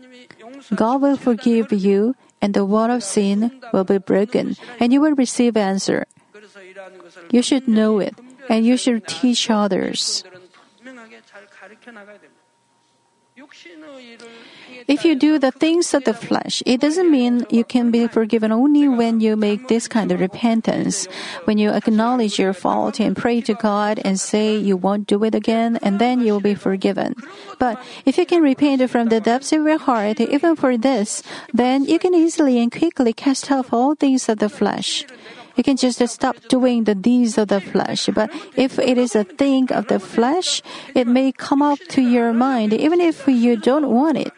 God 0.75 1.03
will 1.03 1.17
forgive 1.17 1.73
you 1.73 2.15
and 2.41 2.55
the 2.55 2.65
wall 2.65 2.91
of 2.91 3.03
sin 3.03 3.61
will 3.75 3.85
be 3.85 3.99
broken 3.99 4.57
and 4.79 4.93
you 4.93 5.01
will 5.03 5.19
receive 5.19 5.57
answer. 5.57 6.07
You 7.31 7.43
should 7.43 7.67
know 7.67 7.99
it 7.99 8.15
and 8.49 8.65
you 8.65 8.79
should 8.79 9.07
teach 9.07 9.51
others. 9.51 10.23
If 14.89 15.05
you 15.05 15.15
do 15.15 15.39
the 15.39 15.51
things 15.51 15.95
of 15.95 16.05
the 16.05 16.15
flesh, 16.15 16.63
it 16.67 16.81
doesn't 16.81 17.11
mean 17.11 17.47
you 17.51 17.65
can 17.65 17.91
be 17.91 18.07
forgiven 18.07 18.53
only 18.53 18.89
when 18.89 19.21
you 19.21 19.37
make 19.37 19.69
this 19.69 19.89
kind 19.89 20.13
of 20.13 20.21
repentance. 20.21 21.07
When 21.45 21.59
you 21.59 21.71
acknowledge 21.71 22.39
your 22.39 22.53
fault 22.53 23.01
and 23.01 23.17
pray 23.17 23.41
to 23.43 23.55
God 23.55 24.01
and 24.05 24.19
say 24.19 24.57
you 24.57 24.77
won't 24.77 25.07
do 25.07 25.23
it 25.25 25.35
again, 25.35 25.79
and 25.83 25.99
then 25.99 26.21
you 26.21 26.33
will 26.33 26.41
be 26.41 26.55
forgiven. 26.55 27.15
But 27.59 27.81
if 28.05 28.19
you 28.19 28.27
can 28.27 28.43
repent 28.43 28.89
from 28.91 29.09
the 29.09 29.21
depths 29.21 29.53
of 29.53 29.65
your 29.65 29.79
heart, 29.79 30.21
even 30.21 30.57
for 30.57 30.77
this, 30.77 31.23
then 31.53 31.85
you 31.85 31.99
can 31.99 32.15
easily 32.15 32.59
and 32.59 32.71
quickly 32.73 33.13
cast 33.13 33.51
off 33.51 33.73
all 33.73 33.95
things 33.95 34.29
of 34.29 34.39
the 34.39 34.49
flesh. 34.49 35.05
You 35.57 35.65
can 35.65 35.77
just 35.77 36.01
stop 36.09 36.37
doing 36.49 36.85
the 36.85 36.95
deeds 36.95 37.37
of 37.37 37.49
the 37.49 37.61
flesh. 37.61 38.09
But 38.15 38.31
if 38.57 38.79
it 38.79 38.97
is 38.97 39.15
a 39.15 39.25
thing 39.25 39.71
of 39.73 39.89
the 39.89 40.01
flesh, 40.01 40.63
it 40.95 41.07
may 41.07 41.33
come 41.33 41.61
up 41.61 41.79
to 41.91 42.01
your 42.01 42.33
mind 42.33 42.73
even 42.73 43.01
if 43.01 43.27
you 43.29 43.57
don't 43.57 43.91
want 43.91 44.17
it. 44.17 44.33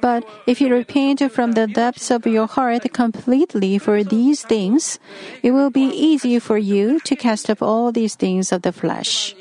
But 0.00 0.28
if 0.46 0.60
you 0.60 0.72
repent 0.72 1.20
from 1.32 1.52
the 1.52 1.66
depths 1.66 2.10
of 2.10 2.26
your 2.26 2.46
heart 2.46 2.92
completely 2.92 3.78
for 3.78 4.04
these 4.04 4.42
things, 4.42 4.98
it 5.42 5.52
will 5.52 5.70
be 5.70 5.88
easy 5.88 6.38
for 6.38 6.58
you 6.58 7.00
to 7.00 7.16
cast 7.16 7.50
off 7.50 7.62
all 7.62 7.92
these 7.92 8.14
things 8.14 8.52
of 8.52 8.62
the 8.62 8.72
flesh. 8.72 9.34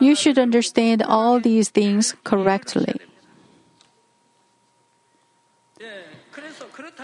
You 0.00 0.14
should 0.14 0.38
understand 0.38 1.02
all 1.02 1.40
these 1.40 1.68
things 1.70 2.14
correctly. 2.24 3.00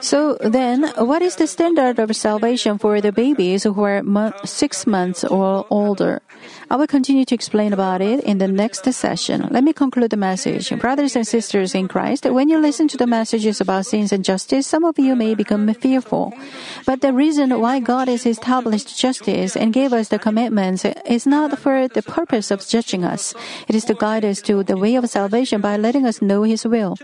So 0.00 0.36
then, 0.40 0.92
what 0.96 1.22
is 1.22 1.36
the 1.36 1.46
standard 1.46 1.98
of 1.98 2.14
salvation 2.14 2.78
for 2.78 3.00
the 3.00 3.12
babies 3.12 3.64
who 3.64 3.82
are 3.82 4.02
mo- 4.02 4.32
six 4.44 4.86
months 4.86 5.24
or 5.24 5.66
older? 5.70 6.22
I 6.70 6.76
will 6.76 6.86
continue 6.86 7.24
to 7.24 7.34
explain 7.34 7.72
about 7.72 8.00
it 8.00 8.22
in 8.24 8.38
the 8.38 8.48
next 8.48 8.84
session. 8.92 9.48
Let 9.50 9.64
me 9.64 9.72
conclude 9.72 10.10
the 10.10 10.16
message. 10.16 10.70
Brothers 10.78 11.16
and 11.16 11.26
sisters 11.26 11.74
in 11.74 11.88
Christ, 11.88 12.24
when 12.24 12.48
you 12.48 12.58
listen 12.58 12.88
to 12.88 12.96
the 12.96 13.06
messages 13.06 13.60
about 13.60 13.86
sins 13.86 14.12
and 14.12 14.24
justice, 14.24 14.66
some 14.66 14.84
of 14.84 14.98
you 14.98 15.14
may 15.16 15.34
become 15.34 15.72
fearful. 15.74 16.32
But 16.86 17.00
the 17.00 17.12
reason 17.12 17.60
why 17.60 17.80
God 17.80 18.08
has 18.08 18.24
established 18.24 18.96
justice 18.98 19.56
and 19.56 19.72
gave 19.72 19.92
us 19.92 20.08
the 20.08 20.18
commandments 20.18 20.84
is 21.06 21.26
not 21.26 21.58
for 21.58 21.88
the 21.88 22.02
purpose 22.02 22.50
of 22.50 22.66
judging 22.66 23.04
us. 23.04 23.34
It 23.68 23.74
is 23.74 23.84
to 23.86 23.94
guide 23.94 24.24
us 24.24 24.40
to 24.42 24.62
the 24.62 24.76
way 24.76 24.94
of 24.94 25.08
salvation 25.10 25.60
by 25.60 25.76
letting 25.76 26.06
us 26.06 26.22
know 26.22 26.44
His 26.44 26.64
will. 26.64 26.96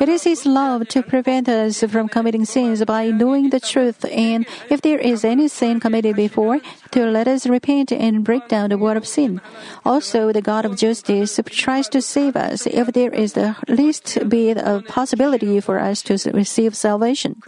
It 0.00 0.08
is 0.08 0.24
His 0.24 0.44
love 0.44 0.88
to 0.88 1.02
prevent 1.02 1.48
us 1.48 1.82
from 1.82 2.08
committing 2.08 2.44
sins 2.44 2.84
by 2.84 3.10
knowing 3.10 3.50
the 3.50 3.60
truth, 3.60 4.04
and 4.10 4.46
if 4.68 4.82
there 4.82 4.98
is 4.98 5.24
any 5.24 5.48
sin 5.48 5.80
committed 5.80 6.16
before, 6.16 6.60
to 6.90 7.06
let 7.06 7.28
us 7.28 7.46
repent 7.46 7.92
and 7.92 8.24
break 8.24 8.48
down 8.48 8.70
the 8.70 8.78
word 8.78 8.96
of 8.96 9.06
sin. 9.06 9.40
Also, 9.84 10.32
the 10.32 10.42
God 10.42 10.64
of 10.64 10.76
justice 10.76 11.38
tries 11.46 11.88
to 11.90 12.02
save 12.02 12.36
us 12.36 12.66
if 12.66 12.92
there 12.92 13.12
is 13.14 13.34
the 13.34 13.56
least 13.68 14.18
bit 14.28 14.58
of 14.58 14.84
possibility 14.86 15.60
for 15.60 15.78
us 15.78 16.02
to 16.02 16.18
receive 16.32 16.74
salvation. 16.76 17.40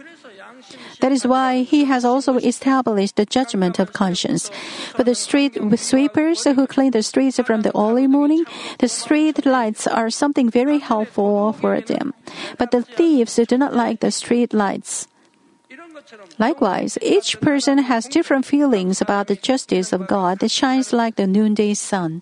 That 0.99 1.11
is 1.11 1.27
why 1.27 1.61
he 1.61 1.85
has 1.85 2.03
also 2.03 2.37
established 2.37 3.15
the 3.15 3.25
judgment 3.25 3.79
of 3.79 3.93
conscience. 3.93 4.49
For 4.95 5.03
the 5.03 5.15
street 5.15 5.57
sweepers 5.77 6.43
who 6.43 6.67
clean 6.67 6.91
the 6.91 7.03
streets 7.03 7.39
from 7.39 7.61
the 7.61 7.75
early 7.77 8.07
morning, 8.07 8.45
the 8.79 8.87
street 8.87 9.45
lights 9.45 9.85
are 9.85 10.09
something 10.09 10.49
very 10.49 10.79
helpful 10.79 11.53
for 11.53 11.81
them. 11.81 12.13
But 12.57 12.71
the 12.71 12.81
thieves 12.81 13.35
do 13.35 13.57
not 13.57 13.75
like 13.75 13.99
the 13.99 14.11
street 14.11 14.53
lights. 14.53 15.07
Likewise, 16.39 16.97
each 17.01 17.39
person 17.41 17.79
has 17.79 18.07
different 18.07 18.45
feelings 18.45 19.01
about 19.01 19.27
the 19.27 19.35
justice 19.35 19.91
of 19.91 20.07
God 20.07 20.39
that 20.39 20.51
shines 20.51 20.93
like 20.93 21.15
the 21.15 21.27
noonday 21.27 21.73
sun. 21.73 22.21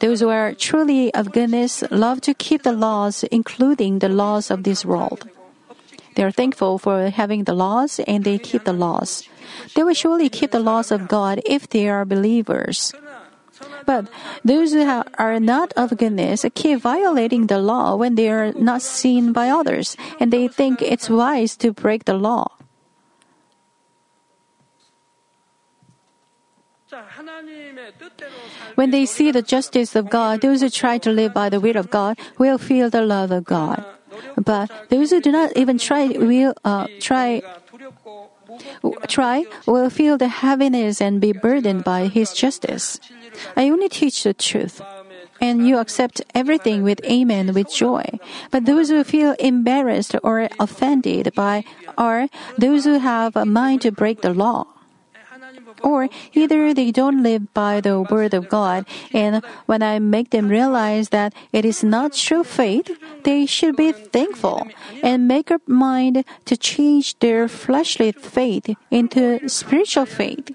Those 0.00 0.20
who 0.20 0.28
are 0.28 0.54
truly 0.54 1.14
of 1.14 1.32
goodness 1.32 1.84
love 1.90 2.20
to 2.22 2.34
keep 2.34 2.62
the 2.62 2.72
laws, 2.72 3.22
including 3.30 4.00
the 4.00 4.08
laws 4.08 4.50
of 4.50 4.64
this 4.64 4.84
world. 4.84 5.28
They 6.14 6.22
are 6.22 6.30
thankful 6.30 6.78
for 6.78 7.10
having 7.10 7.44
the 7.44 7.54
laws 7.54 8.00
and 8.06 8.24
they 8.24 8.38
keep 8.38 8.64
the 8.64 8.72
laws. 8.72 9.28
They 9.74 9.82
will 9.82 9.94
surely 9.94 10.28
keep 10.28 10.50
the 10.50 10.60
laws 10.60 10.90
of 10.90 11.08
God 11.08 11.40
if 11.46 11.68
they 11.68 11.88
are 11.88 12.04
believers. 12.04 12.92
But 13.86 14.08
those 14.44 14.72
who 14.72 14.84
are 15.18 15.40
not 15.40 15.72
of 15.76 15.96
goodness 15.96 16.44
keep 16.54 16.80
violating 16.80 17.46
the 17.46 17.58
law 17.58 17.96
when 17.96 18.14
they 18.14 18.28
are 18.28 18.52
not 18.52 18.82
seen 18.82 19.32
by 19.32 19.50
others, 19.50 19.96
and 20.20 20.32
they 20.32 20.48
think 20.48 20.82
it's 20.82 21.10
wise 21.10 21.56
to 21.58 21.72
break 21.72 22.04
the 22.04 22.14
law. 22.14 22.50
When 28.74 28.90
they 28.90 29.06
see 29.06 29.30
the 29.30 29.42
justice 29.42 29.96
of 29.96 30.10
God, 30.10 30.42
those 30.42 30.60
who 30.60 30.68
try 30.68 30.98
to 30.98 31.10
live 31.10 31.32
by 31.32 31.48
the 31.48 31.60
will 31.60 31.76
of 31.76 31.90
God 31.90 32.18
will 32.38 32.58
feel 32.58 32.90
the 32.90 33.02
love 33.02 33.30
of 33.30 33.44
God. 33.44 33.84
But 34.36 34.70
those 34.90 35.10
who 35.10 35.20
do 35.20 35.32
not 35.32 35.56
even 35.56 35.78
try 35.78 36.08
will 36.08 36.54
uh, 36.64 36.86
try 37.00 37.42
try 39.08 39.44
will 39.66 39.90
feel 39.90 40.18
the 40.18 40.28
heaviness 40.28 41.00
and 41.00 41.20
be 41.20 41.32
burdened 41.32 41.84
by 41.84 42.08
His 42.08 42.32
justice. 42.32 43.00
I 43.56 43.68
only 43.70 43.88
teach 43.88 44.22
the 44.22 44.34
truth. 44.34 44.80
And 45.40 45.66
you 45.66 45.78
accept 45.78 46.22
everything 46.36 46.84
with 46.84 47.02
amen 47.04 47.52
with 47.52 47.74
joy. 47.74 48.06
But 48.52 48.64
those 48.64 48.90
who 48.90 49.02
feel 49.02 49.34
embarrassed 49.40 50.14
or 50.22 50.48
offended 50.60 51.34
by 51.34 51.64
are 51.98 52.28
those 52.58 52.84
who 52.84 53.02
have 53.02 53.34
a 53.34 53.44
mind 53.44 53.82
to 53.82 53.90
break 53.90 54.22
the 54.22 54.32
law. 54.32 54.71
Or 55.82 56.08
either 56.34 56.74
they 56.74 56.90
don't 56.90 57.22
live 57.22 57.52
by 57.54 57.80
the 57.80 58.00
word 58.00 58.34
of 58.34 58.48
God, 58.48 58.86
and 59.12 59.42
when 59.66 59.82
I 59.82 59.98
make 59.98 60.30
them 60.30 60.48
realize 60.48 61.08
that 61.10 61.32
it 61.52 61.64
is 61.64 61.82
not 61.82 62.12
true 62.12 62.44
faith, 62.44 62.90
they 63.24 63.46
should 63.46 63.76
be 63.76 63.92
thankful 63.92 64.68
and 65.02 65.26
make 65.26 65.50
up 65.50 65.66
mind 65.66 66.24
to 66.44 66.56
change 66.56 67.18
their 67.20 67.48
fleshly 67.48 68.12
faith 68.12 68.68
into 68.90 69.48
spiritual 69.48 70.06
faith. 70.06 70.50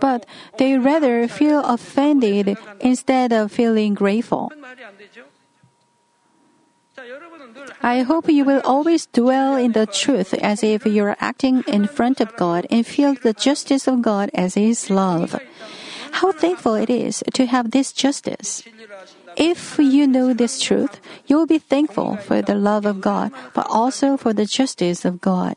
But 0.00 0.26
they 0.58 0.78
rather 0.78 1.28
feel 1.28 1.60
offended 1.64 2.56
instead 2.80 3.32
of 3.32 3.50
feeling 3.50 3.94
grateful. 3.94 4.52
I 7.82 8.02
hope 8.02 8.28
you 8.28 8.44
will 8.44 8.62
always 8.64 9.06
dwell 9.06 9.56
in 9.56 9.72
the 9.72 9.86
truth 9.86 10.34
as 10.34 10.62
if 10.62 10.86
you 10.86 11.04
are 11.04 11.16
acting 11.20 11.64
in 11.66 11.86
front 11.86 12.20
of 12.20 12.34
God 12.36 12.66
and 12.70 12.86
feel 12.86 13.14
the 13.14 13.32
justice 13.32 13.88
of 13.88 14.02
God 14.02 14.30
as 14.34 14.54
His 14.54 14.90
love. 14.90 15.38
How 16.12 16.30
thankful 16.32 16.74
it 16.74 16.90
is 16.90 17.24
to 17.34 17.46
have 17.46 17.70
this 17.70 17.92
justice. 17.92 18.62
If 19.36 19.78
you 19.78 20.06
know 20.06 20.34
this 20.34 20.60
truth, 20.60 21.00
you 21.26 21.36
will 21.36 21.46
be 21.46 21.58
thankful 21.58 22.16
for 22.16 22.42
the 22.42 22.54
love 22.54 22.86
of 22.86 23.00
God, 23.00 23.32
but 23.54 23.66
also 23.68 24.16
for 24.16 24.32
the 24.32 24.46
justice 24.46 25.04
of 25.04 25.20
God. 25.20 25.56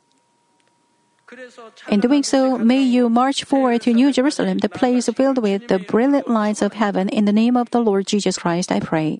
In 1.90 2.00
doing 2.00 2.24
so, 2.24 2.58
may 2.58 2.82
you 2.82 3.10
march 3.10 3.44
forward 3.44 3.82
to 3.82 3.94
New 3.94 4.14
Jerusalem, 4.14 4.60
the 4.60 4.70
place 4.70 5.10
filled 5.10 5.40
with 5.40 5.68
the 5.68 5.80
brilliant 5.80 6.30
lights 6.30 6.62
of 6.62 6.74
heaven, 6.74 7.10
in 7.10 7.26
the 7.26 7.34
name 7.34 7.58
of 7.58 7.70
the 7.72 7.82
Lord 7.82 8.08
Jesus 8.08 8.38
Christ, 8.38 8.72
I 8.72 8.80
pray. 8.80 9.20